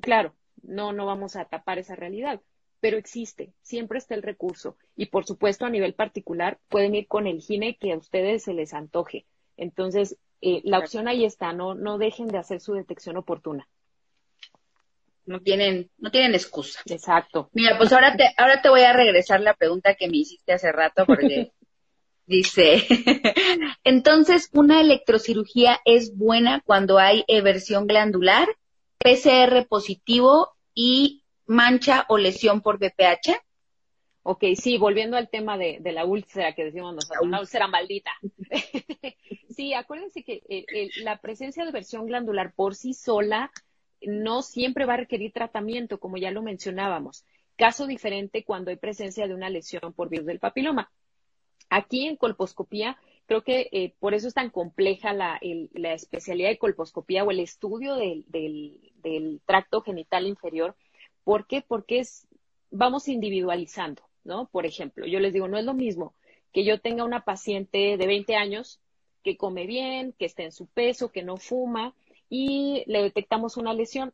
Claro, 0.00 0.34
no, 0.62 0.92
no 0.92 1.04
vamos 1.04 1.34
a 1.34 1.46
tapar 1.46 1.80
esa 1.80 1.96
realidad 1.96 2.40
pero 2.80 2.98
existe, 2.98 3.52
siempre 3.62 3.98
está 3.98 4.14
el 4.14 4.22
recurso. 4.22 4.76
Y 4.96 5.06
por 5.06 5.26
supuesto, 5.26 5.66
a 5.66 5.70
nivel 5.70 5.94
particular, 5.94 6.58
pueden 6.68 6.94
ir 6.94 7.06
con 7.06 7.26
el 7.26 7.40
gine 7.40 7.76
que 7.76 7.92
a 7.92 7.96
ustedes 7.96 8.44
se 8.44 8.54
les 8.54 8.74
antoje. 8.74 9.26
Entonces, 9.56 10.16
eh, 10.40 10.62
la 10.64 10.78
opción 10.78 11.06
ahí 11.06 11.24
está, 11.24 11.52
no, 11.52 11.74
no 11.74 11.98
dejen 11.98 12.28
de 12.28 12.38
hacer 12.38 12.60
su 12.60 12.72
detección 12.72 13.16
oportuna. 13.16 13.68
No 15.26 15.40
tienen, 15.40 15.90
no 15.98 16.10
tienen 16.10 16.34
excusa. 16.34 16.80
Exacto. 16.86 17.50
Mira, 17.52 17.76
pues 17.76 17.92
ahora 17.92 18.16
te, 18.16 18.24
ahora 18.36 18.62
te 18.62 18.70
voy 18.70 18.80
a 18.82 18.92
regresar 18.92 19.40
la 19.40 19.54
pregunta 19.54 19.94
que 19.94 20.08
me 20.08 20.16
hiciste 20.16 20.52
hace 20.52 20.72
rato 20.72 21.04
porque 21.06 21.52
dice, 22.26 22.86
entonces, 23.84 24.48
¿una 24.52 24.80
electrocirugía 24.80 25.78
es 25.84 26.16
buena 26.16 26.62
cuando 26.64 26.98
hay 26.98 27.24
eversión 27.28 27.86
glandular, 27.86 28.48
PCR 28.98 29.66
positivo 29.68 30.56
y 30.74 31.19
mancha 31.50 32.06
o 32.08 32.16
lesión 32.16 32.60
por 32.60 32.78
BPH? 32.78 33.36
Ok, 34.22 34.44
sí, 34.54 34.78
volviendo 34.78 35.16
al 35.16 35.28
tema 35.28 35.58
de, 35.58 35.80
la 35.82 36.04
úlcera 36.04 36.54
que 36.54 36.64
decimos 36.64 36.94
nosotros, 36.94 37.28
la 37.28 37.40
úlcera 37.40 37.66
maldita. 37.66 38.12
sí, 39.48 39.74
acuérdense 39.74 40.22
que 40.22 40.42
la 41.02 41.16
presencia 41.16 41.64
de 41.64 41.72
versión 41.72 42.06
glandular 42.06 42.52
por 42.54 42.76
sí 42.76 42.94
sola 42.94 43.50
no 44.02 44.42
siempre 44.42 44.84
va 44.84 44.94
a 44.94 44.98
requerir 44.98 45.32
tratamiento, 45.32 45.98
como 45.98 46.18
ya 46.18 46.30
lo 46.30 46.42
mencionábamos. 46.42 47.24
Caso 47.56 47.86
diferente 47.86 48.44
cuando 48.44 48.70
hay 48.70 48.76
presencia 48.76 49.26
de 49.26 49.34
una 49.34 49.50
lesión 49.50 49.92
por 49.92 50.08
virus 50.08 50.26
del 50.26 50.38
papiloma. 50.38 50.92
Aquí 51.68 52.06
en 52.06 52.16
colposcopía, 52.16 52.96
creo 53.26 53.42
que 53.42 53.68
eh, 53.72 53.94
por 53.98 54.14
eso 54.14 54.28
es 54.28 54.34
tan 54.34 54.50
compleja 54.50 55.12
la, 55.12 55.40
especialidad 55.40 56.50
de 56.50 56.58
colposcopía 56.58 57.24
o 57.24 57.30
el 57.30 57.40
estudio 57.40 57.96
del 57.96 59.40
tracto 59.46 59.80
genital 59.80 60.26
inferior, 60.26 60.76
¿Por 61.24 61.46
qué? 61.46 61.62
Porque 61.62 62.00
es, 62.00 62.26
vamos 62.70 63.08
individualizando, 63.08 64.02
¿no? 64.24 64.48
Por 64.48 64.66
ejemplo, 64.66 65.06
yo 65.06 65.20
les 65.20 65.32
digo, 65.32 65.48
no 65.48 65.58
es 65.58 65.64
lo 65.64 65.74
mismo 65.74 66.14
que 66.52 66.64
yo 66.64 66.80
tenga 66.80 67.04
una 67.04 67.24
paciente 67.24 67.96
de 67.96 68.06
20 68.06 68.34
años 68.36 68.80
que 69.22 69.36
come 69.36 69.66
bien, 69.66 70.14
que 70.18 70.24
esté 70.24 70.44
en 70.44 70.52
su 70.52 70.66
peso, 70.66 71.12
que 71.12 71.22
no 71.22 71.36
fuma 71.36 71.94
y 72.28 72.84
le 72.86 73.02
detectamos 73.02 73.56
una 73.56 73.74
lesión. 73.74 74.12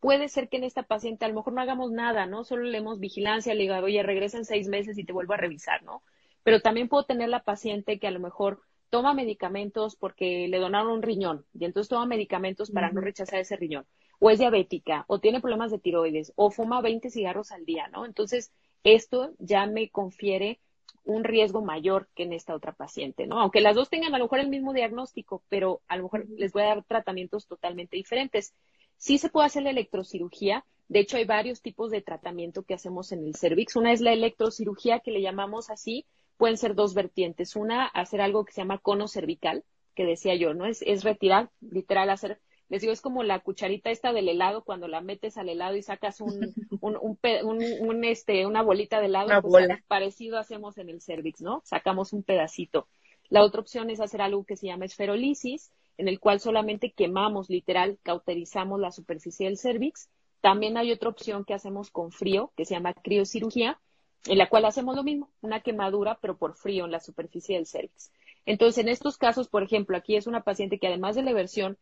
Puede 0.00 0.28
ser 0.28 0.48
que 0.48 0.56
en 0.56 0.64
esta 0.64 0.82
paciente 0.82 1.24
a 1.24 1.28
lo 1.28 1.34
mejor 1.34 1.52
no 1.52 1.60
hagamos 1.60 1.90
nada, 1.90 2.26
¿no? 2.26 2.44
Solo 2.44 2.64
le 2.64 2.78
demos 2.78 3.00
vigilancia, 3.00 3.54
le 3.54 3.62
diga, 3.62 3.80
oye, 3.80 4.02
regresa 4.02 4.38
en 4.38 4.46
seis 4.46 4.66
meses 4.68 4.96
y 4.98 5.04
te 5.04 5.12
vuelvo 5.12 5.34
a 5.34 5.36
revisar, 5.36 5.82
¿no? 5.82 6.02
Pero 6.42 6.60
también 6.60 6.88
puedo 6.88 7.04
tener 7.04 7.28
la 7.28 7.44
paciente 7.44 7.98
que 7.98 8.06
a 8.06 8.10
lo 8.10 8.20
mejor 8.20 8.62
toma 8.88 9.12
medicamentos 9.12 9.96
porque 9.96 10.48
le 10.48 10.58
donaron 10.58 10.90
un 10.90 11.02
riñón 11.02 11.44
y 11.52 11.66
entonces 11.66 11.88
toma 11.90 12.06
medicamentos 12.06 12.70
para 12.70 12.90
no 12.90 13.00
rechazar 13.02 13.40
ese 13.40 13.56
riñón. 13.56 13.86
O 14.20 14.30
es 14.30 14.38
diabética, 14.38 15.04
o 15.08 15.18
tiene 15.18 15.40
problemas 15.40 15.72
de 15.72 15.80
tiroides, 15.80 16.32
o 16.36 16.50
fuma 16.50 16.80
20 16.80 17.10
cigarros 17.10 17.50
al 17.50 17.64
día, 17.64 17.88
¿no? 17.88 18.06
Entonces, 18.06 18.52
esto 18.84 19.32
ya 19.38 19.66
me 19.66 19.90
confiere 19.90 20.60
un 21.04 21.24
riesgo 21.24 21.62
mayor 21.62 22.08
que 22.14 22.24
en 22.24 22.32
esta 22.32 22.54
otra 22.54 22.72
paciente, 22.72 23.26
¿no? 23.26 23.40
Aunque 23.40 23.60
las 23.60 23.74
dos 23.74 23.90
tengan 23.90 24.14
a 24.14 24.18
lo 24.18 24.24
mejor 24.24 24.40
el 24.40 24.48
mismo 24.48 24.72
diagnóstico, 24.72 25.42
pero 25.48 25.80
a 25.88 25.96
lo 25.96 26.04
mejor 26.04 26.26
les 26.36 26.52
voy 26.52 26.62
a 26.62 26.66
dar 26.66 26.84
tratamientos 26.84 27.46
totalmente 27.46 27.96
diferentes. 27.96 28.54
Sí 28.96 29.18
se 29.18 29.30
puede 29.30 29.46
hacer 29.46 29.62
la 29.62 29.70
electrocirugía. 29.70 30.64
De 30.88 31.00
hecho, 31.00 31.16
hay 31.16 31.24
varios 31.24 31.62
tipos 31.62 31.90
de 31.90 32.02
tratamiento 32.02 32.62
que 32.62 32.74
hacemos 32.74 33.12
en 33.12 33.24
el 33.24 33.34
cervix. 33.34 33.76
Una 33.76 33.92
es 33.92 34.00
la 34.00 34.12
electrocirugía, 34.12 35.00
que 35.00 35.10
le 35.10 35.22
llamamos 35.22 35.70
así, 35.70 36.06
pueden 36.36 36.58
ser 36.58 36.74
dos 36.74 36.94
vertientes. 36.94 37.56
Una, 37.56 37.86
hacer 37.86 38.20
algo 38.20 38.44
que 38.44 38.52
se 38.52 38.60
llama 38.60 38.78
cono 38.78 39.08
cervical, 39.08 39.64
que 39.94 40.04
decía 40.04 40.34
yo, 40.34 40.54
¿no? 40.54 40.66
Es, 40.66 40.82
es 40.82 41.02
retirar, 41.02 41.50
literal, 41.60 42.10
hacer, 42.10 42.40
les 42.70 42.80
digo, 42.80 42.92
es 42.92 43.00
como 43.00 43.24
la 43.24 43.40
cucharita 43.40 43.90
esta 43.90 44.12
del 44.12 44.28
helado 44.28 44.62
cuando 44.62 44.86
la 44.86 45.00
metes 45.00 45.36
al 45.36 45.48
helado 45.48 45.76
y 45.76 45.82
sacas 45.82 46.20
un, 46.20 46.30
un, 46.80 46.96
un, 47.02 47.64
un 47.80 48.04
este, 48.04 48.46
una 48.46 48.62
bolita 48.62 49.00
de 49.00 49.06
helado. 49.06 49.26
Una 49.26 49.42
pues, 49.42 49.64
bola. 49.64 49.82
Parecido 49.88 50.38
hacemos 50.38 50.78
en 50.78 50.88
el 50.88 51.02
cervix, 51.02 51.42
¿no? 51.42 51.62
Sacamos 51.64 52.12
un 52.12 52.22
pedacito. 52.22 52.86
La 53.28 53.42
otra 53.42 53.60
opción 53.60 53.90
es 53.90 54.00
hacer 54.00 54.22
algo 54.22 54.44
que 54.44 54.56
se 54.56 54.68
llama 54.68 54.84
esferolisis, 54.84 55.72
en 55.98 56.06
el 56.06 56.20
cual 56.20 56.38
solamente 56.38 56.92
quemamos, 56.92 57.50
literal, 57.50 57.98
cauterizamos 58.04 58.78
la 58.78 58.92
superficie 58.92 59.46
del 59.46 59.58
cervix. 59.58 60.08
También 60.40 60.76
hay 60.76 60.92
otra 60.92 61.10
opción 61.10 61.44
que 61.44 61.54
hacemos 61.54 61.90
con 61.90 62.12
frío, 62.12 62.52
que 62.56 62.64
se 62.64 62.74
llama 62.74 62.94
criocirugía, 62.94 63.80
en 64.26 64.38
la 64.38 64.48
cual 64.48 64.64
hacemos 64.64 64.94
lo 64.94 65.02
mismo, 65.02 65.28
una 65.40 65.60
quemadura, 65.60 66.18
pero 66.22 66.36
por 66.36 66.54
frío 66.54 66.84
en 66.84 66.92
la 66.92 67.00
superficie 67.00 67.56
del 67.56 67.66
cervix. 67.66 68.12
Entonces, 68.46 68.78
en 68.84 68.88
estos 68.88 69.18
casos, 69.18 69.48
por 69.48 69.64
ejemplo, 69.64 69.96
aquí 69.96 70.14
es 70.14 70.28
una 70.28 70.42
paciente 70.42 70.78
que 70.78 70.86
además 70.86 71.16
de 71.16 71.22
la 71.22 71.32
versión 71.32 71.76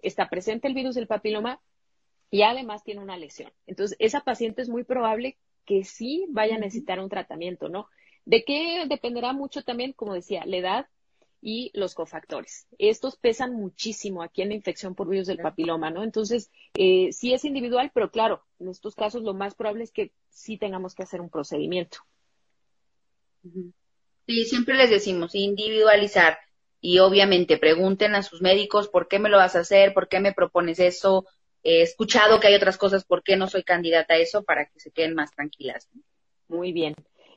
está 0.00 0.28
presente 0.28 0.68
el 0.68 0.74
virus 0.74 0.94
del 0.94 1.06
papiloma 1.06 1.60
y 2.30 2.42
además 2.42 2.84
tiene 2.84 3.00
una 3.00 3.16
lesión. 3.16 3.52
Entonces, 3.66 3.96
esa 4.00 4.20
paciente 4.20 4.62
es 4.62 4.68
muy 4.68 4.84
probable 4.84 5.38
que 5.64 5.84
sí 5.84 6.26
vaya 6.30 6.56
a 6.56 6.58
necesitar 6.58 7.00
un 7.00 7.08
tratamiento, 7.08 7.68
¿no? 7.68 7.88
¿De 8.24 8.44
qué 8.44 8.84
dependerá 8.88 9.32
mucho 9.32 9.62
también, 9.62 9.92
como 9.92 10.14
decía, 10.14 10.44
la 10.46 10.56
edad 10.56 10.86
y 11.40 11.70
los 11.74 11.94
cofactores? 11.94 12.66
Estos 12.78 13.16
pesan 13.16 13.54
muchísimo 13.54 14.22
aquí 14.22 14.42
en 14.42 14.48
la 14.48 14.54
infección 14.54 14.94
por 14.94 15.08
virus 15.08 15.26
del 15.26 15.38
papiloma, 15.38 15.90
¿no? 15.90 16.02
Entonces, 16.02 16.50
eh, 16.74 17.10
sí 17.12 17.32
es 17.32 17.44
individual, 17.44 17.90
pero 17.94 18.10
claro, 18.10 18.42
en 18.58 18.68
estos 18.68 18.94
casos 18.94 19.22
lo 19.22 19.34
más 19.34 19.54
probable 19.54 19.84
es 19.84 19.92
que 19.92 20.12
sí 20.28 20.58
tengamos 20.58 20.94
que 20.94 21.02
hacer 21.04 21.20
un 21.20 21.30
procedimiento. 21.30 21.98
Sí, 24.26 24.44
siempre 24.44 24.74
les 24.74 24.90
decimos 24.90 25.34
individualizar 25.34 26.38
y 26.80 26.98
obviamente 27.00 27.58
pregunten 27.58 28.14
a 28.14 28.22
sus 28.22 28.40
médicos 28.40 28.88
por 28.88 29.08
qué 29.08 29.18
me 29.18 29.28
lo 29.28 29.38
vas 29.38 29.56
a 29.56 29.60
hacer, 29.60 29.94
por 29.94 30.08
qué 30.08 30.20
me 30.20 30.32
propones 30.32 30.78
eso. 30.78 31.26
He 31.62 31.82
escuchado 31.82 32.38
que 32.38 32.46
hay 32.46 32.54
otras 32.54 32.78
cosas, 32.78 33.04
por 33.04 33.22
qué 33.22 33.36
no 33.36 33.48
soy 33.48 33.64
candidata 33.64 34.14
a 34.14 34.18
eso, 34.18 34.44
para 34.44 34.66
que 34.66 34.78
se 34.78 34.90
queden 34.90 35.14
más 35.14 35.32
tranquilas. 35.32 35.88
Muy 36.46 36.72
bien. 36.72 36.94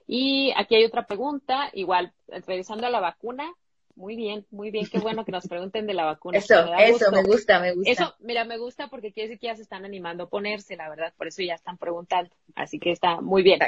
Y 0.08 0.54
aquí 0.56 0.76
hay 0.76 0.86
otra 0.86 1.08
pregunta, 1.08 1.70
igual, 1.74 2.14
regresando 2.28 2.86
a 2.86 2.90
la 2.90 3.00
vacuna. 3.00 3.52
Muy 3.96 4.16
bien, 4.16 4.46
muy 4.52 4.72
bien, 4.72 4.88
qué 4.88 5.00
bueno 5.00 5.26
que 5.26 5.32
nos 5.32 5.48
pregunten 5.48 5.86
de 5.86 5.94
la 5.94 6.06
vacuna. 6.06 6.38
Eso, 6.38 6.66
me 6.66 6.86
eso, 6.86 6.94
gusto. 6.94 7.12
me 7.12 7.24
gusta, 7.24 7.60
me 7.60 7.74
gusta. 7.74 7.92
Eso, 7.92 8.16
mira, 8.20 8.46
me 8.46 8.58
gusta 8.58 8.88
porque 8.88 9.12
quiere 9.12 9.30
decir 9.30 9.40
que 9.40 9.48
ya 9.48 9.56
se 9.56 9.64
están 9.64 9.86
animando 9.86 10.26
a 10.26 10.30
ponerse, 10.30 10.76
la 10.76 10.90
verdad, 10.90 11.14
por 11.18 11.28
eso 11.28 11.42
ya 11.44 11.56
están 11.56 11.78
preguntando. 11.78 12.34
Así 12.56 12.80
que 12.80 12.92
está 12.92 13.22
muy 13.22 13.44
bien. 13.44 13.60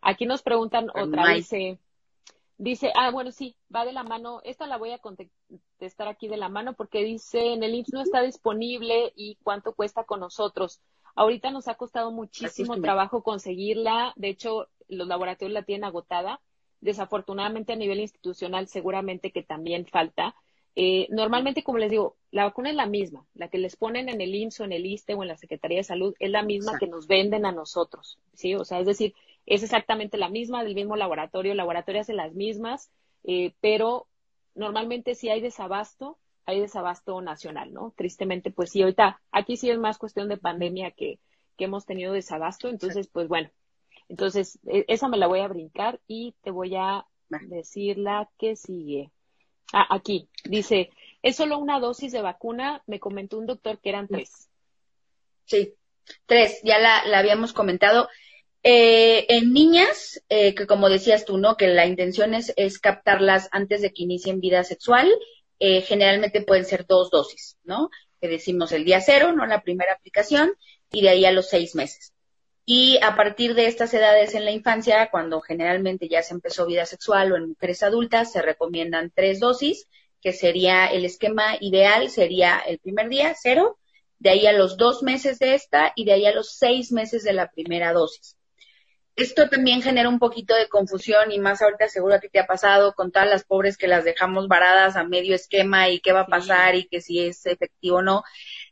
Aquí 0.00 0.26
nos 0.26 0.42
preguntan 0.42 0.90
otra, 0.94 1.34
dice, 1.34 1.78
dice, 2.58 2.92
ah, 2.94 3.10
bueno, 3.10 3.32
sí, 3.32 3.56
va 3.74 3.84
de 3.84 3.92
la 3.92 4.02
mano, 4.02 4.40
esta 4.44 4.66
la 4.66 4.76
voy 4.76 4.90
a 4.90 4.98
contestar 4.98 6.08
aquí 6.08 6.28
de 6.28 6.36
la 6.36 6.48
mano 6.48 6.74
porque 6.74 7.02
dice, 7.02 7.52
en 7.52 7.62
el 7.62 7.74
IMSS 7.74 7.92
no 7.92 8.02
está 8.02 8.22
disponible 8.22 9.12
y 9.16 9.38
cuánto 9.42 9.72
cuesta 9.72 10.04
con 10.04 10.20
nosotros. 10.20 10.80
Ahorita 11.14 11.50
nos 11.50 11.68
ha 11.68 11.76
costado 11.76 12.10
muchísimo 12.10 12.80
trabajo 12.80 13.22
conseguirla, 13.22 14.12
de 14.16 14.28
hecho, 14.28 14.68
los 14.88 15.08
laboratorios 15.08 15.54
la 15.54 15.62
tienen 15.62 15.84
agotada. 15.84 16.40
Desafortunadamente 16.80 17.72
a 17.72 17.76
nivel 17.76 17.98
institucional 17.98 18.68
seguramente 18.68 19.32
que 19.32 19.42
también 19.42 19.84
falta. 19.86 20.36
Eh, 20.76 21.08
normalmente, 21.10 21.64
como 21.64 21.78
les 21.78 21.90
digo, 21.90 22.16
la 22.30 22.44
vacuna 22.44 22.70
es 22.70 22.76
la 22.76 22.86
misma, 22.86 23.26
la 23.34 23.48
que 23.48 23.58
les 23.58 23.74
ponen 23.74 24.08
en 24.08 24.20
el 24.20 24.32
IMSS 24.32 24.60
o 24.60 24.64
en 24.64 24.72
el 24.72 24.86
ISTE 24.86 25.14
o 25.14 25.22
en 25.22 25.28
la 25.28 25.36
Secretaría 25.36 25.78
de 25.78 25.84
Salud 25.84 26.14
es 26.20 26.30
la 26.30 26.44
misma 26.44 26.72
Exacto. 26.72 26.86
que 26.86 26.90
nos 26.90 27.08
venden 27.08 27.46
a 27.46 27.52
nosotros, 27.52 28.20
¿sí? 28.32 28.54
O 28.54 28.64
sea, 28.64 28.78
es 28.78 28.86
decir, 28.86 29.12
es 29.48 29.62
exactamente 29.62 30.18
la 30.18 30.28
misma 30.28 30.62
del 30.62 30.74
mismo 30.74 30.94
laboratorio, 30.94 31.52
el 31.52 31.58
laboratorio 31.58 32.02
hace 32.02 32.12
las 32.12 32.34
mismas, 32.34 32.90
eh, 33.24 33.54
pero 33.60 34.06
normalmente 34.54 35.14
si 35.14 35.30
hay 35.30 35.40
desabasto, 35.40 36.18
hay 36.44 36.60
desabasto 36.60 37.20
nacional, 37.22 37.72
¿no? 37.72 37.94
Tristemente, 37.96 38.50
pues 38.50 38.70
sí, 38.70 38.82
ahorita 38.82 39.20
aquí 39.32 39.56
sí 39.56 39.70
es 39.70 39.78
más 39.78 39.98
cuestión 39.98 40.28
de 40.28 40.36
pandemia 40.36 40.90
que, 40.90 41.18
que 41.56 41.64
hemos 41.64 41.86
tenido 41.86 42.12
desabasto, 42.12 42.68
entonces, 42.68 43.08
pues 43.08 43.28
bueno, 43.28 43.50
entonces 44.08 44.58
e- 44.66 44.84
esa 44.88 45.08
me 45.08 45.16
la 45.16 45.26
voy 45.26 45.40
a 45.40 45.48
brincar 45.48 45.98
y 46.06 46.34
te 46.42 46.50
voy 46.50 46.76
a 46.76 47.06
decir 47.28 47.98
la 47.98 48.28
que 48.38 48.54
sigue. 48.54 49.10
Ah, 49.72 49.86
aquí, 49.90 50.28
dice, 50.44 50.90
es 51.22 51.36
solo 51.36 51.58
una 51.58 51.80
dosis 51.80 52.12
de 52.12 52.22
vacuna, 52.22 52.82
me 52.86 53.00
comentó 53.00 53.38
un 53.38 53.46
doctor 53.46 53.78
que 53.80 53.88
eran 53.90 54.08
tres. 54.08 54.50
Sí, 55.44 55.74
tres, 56.26 56.60
ya 56.64 56.78
la, 56.78 57.04
la 57.06 57.18
habíamos 57.18 57.52
comentado. 57.52 58.08
Eh, 58.70 59.24
en 59.30 59.54
niñas, 59.54 60.22
eh, 60.28 60.54
que 60.54 60.66
como 60.66 60.90
decías 60.90 61.24
tú, 61.24 61.38
¿no? 61.38 61.56
Que 61.56 61.68
la 61.68 61.86
intención 61.86 62.34
es, 62.34 62.78
captarlas 62.78 63.48
antes 63.50 63.80
de 63.80 63.94
que 63.94 64.02
inicien 64.02 64.40
vida 64.40 64.62
sexual, 64.62 65.10
eh, 65.58 65.80
generalmente 65.80 66.42
pueden 66.42 66.66
ser 66.66 66.84
dos 66.86 67.10
dosis, 67.10 67.56
¿no? 67.64 67.88
Que 68.20 68.28
decimos 68.28 68.70
el 68.72 68.84
día 68.84 69.00
cero, 69.00 69.32
¿no? 69.32 69.46
La 69.46 69.62
primera 69.62 69.94
aplicación, 69.94 70.52
y 70.92 71.00
de 71.00 71.08
ahí 71.08 71.24
a 71.24 71.32
los 71.32 71.48
seis 71.48 71.74
meses. 71.74 72.12
Y 72.66 72.98
a 73.02 73.16
partir 73.16 73.54
de 73.54 73.68
estas 73.68 73.94
edades 73.94 74.34
en 74.34 74.44
la 74.44 74.50
infancia, 74.50 75.08
cuando 75.10 75.40
generalmente 75.40 76.06
ya 76.06 76.22
se 76.22 76.34
empezó 76.34 76.66
vida 76.66 76.84
sexual 76.84 77.32
o 77.32 77.36
en 77.36 77.48
mujeres 77.48 77.82
adultas, 77.82 78.32
se 78.32 78.42
recomiendan 78.42 79.10
tres 79.14 79.40
dosis, 79.40 79.88
que 80.20 80.34
sería 80.34 80.88
el 80.88 81.06
esquema 81.06 81.56
ideal, 81.60 82.10
sería 82.10 82.58
el 82.58 82.78
primer 82.80 83.08
día, 83.08 83.34
cero, 83.34 83.78
de 84.18 84.28
ahí 84.28 84.46
a 84.46 84.52
los 84.52 84.76
dos 84.76 85.02
meses 85.02 85.38
de 85.38 85.54
esta 85.54 85.94
y 85.96 86.04
de 86.04 86.12
ahí 86.12 86.26
a 86.26 86.34
los 86.34 86.52
seis 86.52 86.92
meses 86.92 87.24
de 87.24 87.32
la 87.32 87.50
primera 87.50 87.94
dosis. 87.94 88.37
Esto 89.18 89.48
también 89.48 89.82
genera 89.82 90.08
un 90.08 90.20
poquito 90.20 90.54
de 90.54 90.68
confusión 90.68 91.32
y 91.32 91.40
más 91.40 91.60
ahorita 91.60 91.88
seguro 91.88 92.14
a 92.14 92.20
ti 92.20 92.28
te 92.28 92.38
ha 92.38 92.46
pasado 92.46 92.94
con 92.94 93.10
todas 93.10 93.28
las 93.28 93.42
pobres 93.44 93.76
que 93.76 93.88
las 93.88 94.04
dejamos 94.04 94.46
varadas 94.46 94.94
a 94.94 95.02
medio 95.02 95.34
esquema 95.34 95.88
y 95.88 95.98
qué 95.98 96.12
va 96.12 96.20
a 96.20 96.24
Sí. 96.26 96.30
pasar 96.30 96.76
y 96.76 96.86
que 96.86 97.00
si 97.00 97.18
es 97.26 97.44
efectivo 97.46 97.96
o 97.96 98.02
no. 98.02 98.22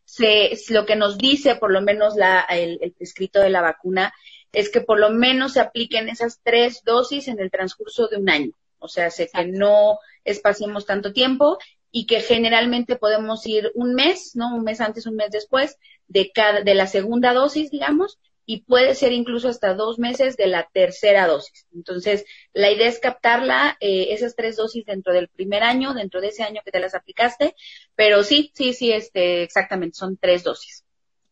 Se, 0.04 0.52
lo 0.70 0.86
que 0.86 0.94
nos 0.94 1.18
dice 1.18 1.56
por 1.56 1.72
lo 1.72 1.80
menos 1.80 2.14
la, 2.14 2.42
el, 2.48 2.78
el 2.80 2.92
prescrito 2.92 3.40
de 3.40 3.50
la 3.50 3.60
vacuna 3.60 4.14
es 4.52 4.70
que 4.70 4.80
por 4.80 5.00
lo 5.00 5.10
menos 5.10 5.54
se 5.54 5.60
apliquen 5.60 6.08
esas 6.08 6.40
tres 6.44 6.82
dosis 6.84 7.26
en 7.26 7.40
el 7.40 7.50
transcurso 7.50 8.06
de 8.06 8.16
un 8.18 8.30
año. 8.30 8.52
O 8.78 8.86
sea, 8.86 9.10
sé 9.10 9.28
que 9.32 9.46
no 9.46 9.98
espaciemos 10.24 10.86
tanto 10.86 11.12
tiempo 11.12 11.58
y 11.90 12.06
que 12.06 12.20
generalmente 12.20 12.94
podemos 12.94 13.44
ir 13.46 13.72
un 13.74 13.94
mes, 13.94 14.36
¿no? 14.36 14.54
Un 14.54 14.62
mes 14.62 14.80
antes, 14.80 15.06
un 15.06 15.16
mes 15.16 15.30
después 15.32 15.76
de 16.06 16.30
cada, 16.32 16.60
de 16.62 16.74
la 16.76 16.86
segunda 16.86 17.32
dosis, 17.32 17.70
digamos, 17.72 18.18
y 18.46 18.62
puede 18.62 18.94
ser 18.94 19.12
incluso 19.12 19.48
hasta 19.48 19.74
dos 19.74 19.98
meses 19.98 20.36
de 20.36 20.46
la 20.46 20.68
tercera 20.72 21.26
dosis. 21.26 21.66
Entonces, 21.74 22.24
la 22.52 22.70
idea 22.70 22.86
es 22.86 23.00
captarla, 23.00 23.76
eh, 23.80 24.08
esas 24.10 24.36
tres 24.36 24.56
dosis 24.56 24.86
dentro 24.86 25.12
del 25.12 25.28
primer 25.28 25.64
año, 25.64 25.92
dentro 25.92 26.20
de 26.20 26.28
ese 26.28 26.44
año 26.44 26.62
que 26.64 26.70
te 26.70 26.80
las 26.80 26.94
aplicaste, 26.94 27.56
pero 27.96 28.22
sí, 28.22 28.52
sí, 28.54 28.72
sí, 28.72 28.92
este, 28.92 29.42
exactamente, 29.42 29.96
son 29.96 30.16
tres 30.16 30.44
dosis. 30.44 30.84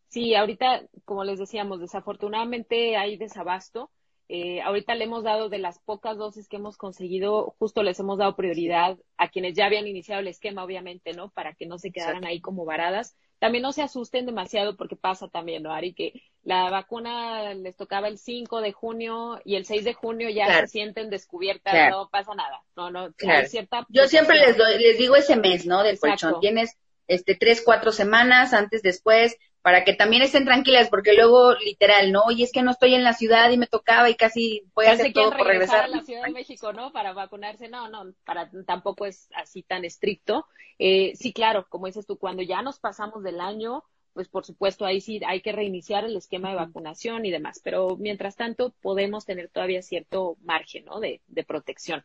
Sí, 0.09 0.35
ahorita, 0.35 0.83
como 1.05 1.25
les 1.25 1.39
decíamos, 1.39 1.81
desafortunadamente 1.81 2.97
hay 2.97 3.17
desabasto. 3.17 3.91
Eh, 4.29 4.63
ahorita 4.63 4.95
le 4.95 5.05
hemos 5.05 5.23
dado 5.23 5.49
de 5.49 5.59
las 5.59 5.79
pocas 5.81 6.17
dosis 6.17 6.49
que 6.49 6.57
hemos 6.57 6.77
conseguido, 6.77 7.55
justo 7.59 7.83
les 7.83 8.01
hemos 8.01 8.19
dado 8.19 8.37
prioridad 8.37 8.97
a 9.19 9.29
quienes 9.29 9.55
ya 9.55 9.67
habían 9.67 9.87
iniciado 9.87 10.21
el 10.21 10.29
esquema, 10.29 10.65
obviamente, 10.65 11.13
¿no? 11.13 11.31
Para 11.31 11.55
que 11.55 11.67
no 11.67 11.79
se 11.79 11.91
quedaran 11.91 12.19
Exacto. 12.19 12.29
ahí 12.29 12.41
como 12.41 12.65
varadas. 12.65 13.17
También 13.45 13.61
no 13.61 13.73
se 13.73 13.83
asusten 13.83 14.25
demasiado 14.25 14.75
porque 14.75 14.97
pasa 14.97 15.29
también, 15.29 15.63
¿no, 15.63 15.71
Ari? 15.71 15.93
Que 15.93 16.23
la 16.45 16.71
vacuna 16.71 17.53
les 17.53 17.77
tocaba 17.77 18.09
el 18.09 18.17
5 18.17 18.63
de 18.63 18.73
junio 18.73 19.39
y 19.45 19.57
el 19.57 19.67
6 19.67 19.85
de 19.85 19.93
junio 19.93 20.31
ya 20.31 20.47
Claro. 20.47 20.67
se 20.67 20.73
sienten 20.73 21.11
descubiertas, 21.11 21.75
Claro. 21.75 21.97
no 22.05 22.09
pasa 22.09 22.35
nada. 22.35 22.63
No, 22.75 22.91
no, 22.91 23.13
Claro. 23.13 23.41
hay 23.41 23.47
cierta 23.49 23.85
Yo 23.91 24.09
siempre 24.09 24.39
les 24.39 24.57
doy, 24.57 24.79
les 24.79 24.97
digo 24.97 25.15
ese 25.15 25.37
mes, 25.37 25.67
¿no? 25.67 25.83
Del 25.83 25.99
colchón. 26.01 26.41
Tienes 26.41 26.79
este 27.07 27.35
tres, 27.35 27.61
cuatro 27.63 27.93
semanas 27.93 28.55
antes, 28.55 28.81
después, 28.81 29.37
para 29.65 29.83
que 29.83 29.95
también 29.95 30.21
estén 30.21 30.45
tranquilas, 30.45 30.91
porque 30.91 31.15
luego, 31.15 31.55
literal, 31.55 32.13
¿no? 32.13 32.21
Oye, 32.27 32.45
es 32.45 32.53
que 32.53 32.63
no 32.63 32.73
estoy 32.73 32.95
en 32.95 33.03
la 33.03 33.15
ciudad 33.15 33.51
y 33.51 33.57
me 33.57 33.67
tocaba 33.67 34.11
y 34.11 34.15
casi 34.15 34.63
voy 34.75 34.85
a 34.85 34.93
hacer 34.93 35.15
todo 35.15 35.31
por 35.31 35.47
regresar. 35.47 35.85
a 35.85 35.89
la 35.89 36.03
Ciudad 36.03 36.25
de 36.25 36.33
México, 36.33 36.75
¿no? 36.75 36.93
Para 36.93 37.15
vacunarse. 37.15 37.71
No, 37.71 37.89
no, 37.89 38.13
para, 38.27 38.51
tampoco 38.67 39.07
es 39.07 39.31
así 39.35 39.63
tan 39.63 39.87
estricto. 39.87 40.45
Eh, 40.79 41.13
sí, 41.15 41.33
claro, 41.33 41.67
como 41.71 41.87
dices 41.87 42.07
tú, 42.07 42.19
cuando 42.19 42.43
ya 42.43 42.61
nos 42.61 42.79
pasamos 42.79 43.23
del 43.23 43.41
año, 43.41 43.85
pues 44.13 44.29
por 44.29 44.45
supuesto 44.45 44.85
ahí 44.85 45.01
sí 45.01 45.23
hay 45.27 45.41
que 45.41 45.53
reiniciar 45.53 46.05
el 46.05 46.15
esquema 46.15 46.51
de 46.51 46.57
vacunación 46.57 47.25
y 47.25 47.31
demás, 47.31 47.63
pero 47.65 47.97
mientras 47.97 48.37
tanto 48.37 48.75
podemos 48.83 49.25
tener 49.25 49.49
todavía 49.49 49.81
cierto 49.81 50.37
margen, 50.43 50.85
¿no? 50.85 51.01
De, 51.01 51.23
de 51.27 51.43
protección. 51.43 52.05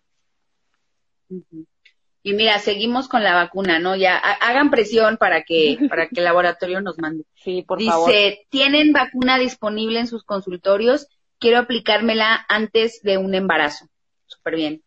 Y 2.21 2.33
mira, 2.33 2.59
seguimos 2.59 3.07
con 3.07 3.23
la 3.23 3.33
vacuna, 3.33 3.79
¿no? 3.79 3.95
Ya 3.95 4.17
hagan 4.17 4.69
presión 4.69 5.17
para 5.17 5.43
que 5.43 5.77
para 5.89 6.09
que 6.09 6.19
el 6.19 6.25
laboratorio 6.25 6.81
nos 6.81 6.97
mande. 6.97 7.23
Sí, 7.35 7.63
por 7.63 7.81
favor. 7.81 8.11
Dice, 8.11 8.45
¿tienen 8.49 8.91
vacuna 8.91 9.37
disponible 9.37 9.99
en 9.99 10.07
sus 10.07 10.23
consultorios? 10.23 11.07
Quiero 11.39 11.57
aplicármela 11.57 12.45
antes 12.49 13.01
de 13.01 13.17
un 13.17 13.33
embarazo. 13.33 13.87
Súper 14.25 14.55
bien. 14.57 14.83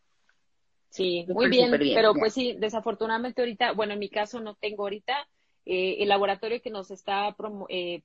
Sí, 0.91 1.25
muy 1.29 1.49
bien, 1.49 1.71
pero 1.95 2.13
pues 2.13 2.35
sí, 2.35 2.55
desafortunadamente 2.59 3.41
ahorita, 3.41 3.73
bueno, 3.73 3.95
en 3.95 3.99
mi 3.99 4.11
caso 4.11 4.41
no 4.41 4.55
tengo 4.57 4.83
ahorita, 4.83 5.27
eh, 5.65 5.97
el 6.01 6.11
laboratorio 6.11 6.61
que 6.61 6.69
nos 6.69 6.91
está 6.91 7.35
eh, 7.71 8.03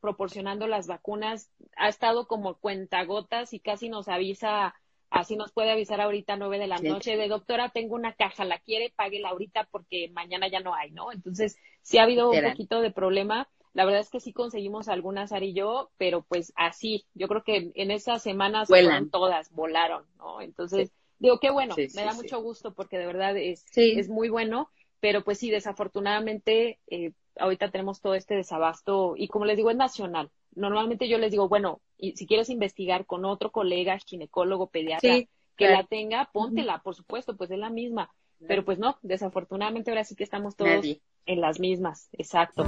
proporcionando 0.00 0.66
las 0.66 0.86
vacunas 0.86 1.50
ha 1.76 1.90
estado 1.90 2.26
como 2.26 2.54
cuentagotas 2.54 3.52
y 3.52 3.60
casi 3.60 3.90
nos 3.90 4.08
avisa 4.08 4.74
Así 5.10 5.36
nos 5.36 5.52
puede 5.52 5.72
avisar 5.72 6.00
ahorita 6.00 6.34
a 6.34 6.36
nueve 6.36 6.58
de 6.58 6.68
la 6.68 6.78
noche 6.78 7.16
de 7.16 7.28
doctora, 7.28 7.70
tengo 7.70 7.96
una 7.96 8.14
caja, 8.14 8.44
la 8.44 8.60
quiere, 8.60 8.92
páguela 8.94 9.30
ahorita 9.30 9.68
porque 9.70 10.08
mañana 10.12 10.48
ya 10.48 10.60
no 10.60 10.74
hay, 10.74 10.92
¿no? 10.92 11.10
Entonces, 11.12 11.56
sí 11.82 11.98
ha 11.98 12.04
habido 12.04 12.30
un 12.30 12.42
poquito 12.42 12.80
de 12.80 12.92
problema. 12.92 13.48
La 13.72 13.84
verdad 13.84 14.00
es 14.00 14.10
que 14.10 14.20
sí 14.20 14.32
conseguimos 14.32 14.88
algunas, 14.88 15.32
Ari 15.32 15.50
y 15.50 15.54
yo, 15.54 15.90
pero 15.96 16.22
pues 16.22 16.52
así, 16.56 17.06
yo 17.14 17.28
creo 17.28 17.42
que 17.42 17.70
en 17.74 17.90
esas 17.90 18.22
semanas 18.22 18.68
fueron 18.68 19.10
todas, 19.10 19.50
volaron, 19.52 20.06
¿no? 20.16 20.40
Entonces, 20.40 20.92
digo, 21.18 21.38
qué 21.40 21.50
bueno, 21.50 21.74
me 21.76 22.04
da 22.04 22.14
mucho 22.14 22.40
gusto 22.40 22.72
porque 22.74 22.98
de 22.98 23.06
verdad 23.06 23.36
es, 23.36 23.64
es 23.76 24.08
muy 24.08 24.28
bueno, 24.28 24.70
pero 25.00 25.24
pues 25.24 25.38
sí, 25.38 25.50
desafortunadamente, 25.50 26.78
eh, 26.86 27.12
ahorita 27.36 27.70
tenemos 27.70 28.00
todo 28.00 28.14
este 28.14 28.34
desabasto 28.34 29.14
y 29.16 29.28
como 29.28 29.44
les 29.44 29.56
digo, 29.56 29.70
es 29.70 29.76
nacional 29.76 30.30
normalmente 30.54 31.08
yo 31.08 31.18
les 31.18 31.30
digo, 31.30 31.48
bueno, 31.48 31.80
y 31.96 32.16
si 32.16 32.26
quieres 32.26 32.50
investigar 32.50 33.06
con 33.06 33.24
otro 33.24 33.52
colega, 33.52 33.98
ginecólogo, 33.98 34.68
pediatra, 34.68 35.20
que 35.56 35.68
la 35.68 35.84
tenga, 35.84 36.30
póntela, 36.32 36.80
por 36.82 36.94
supuesto, 36.94 37.36
pues 37.36 37.50
es 37.50 37.58
la 37.58 37.70
misma. 37.70 38.10
Pero 38.48 38.64
pues 38.64 38.78
no, 38.78 38.98
desafortunadamente 39.02 39.90
ahora 39.90 40.04
sí 40.04 40.16
que 40.16 40.24
estamos 40.24 40.56
todos 40.56 40.86
en 41.26 41.40
las 41.40 41.60
mismas. 41.60 42.08
Exacto. 42.12 42.64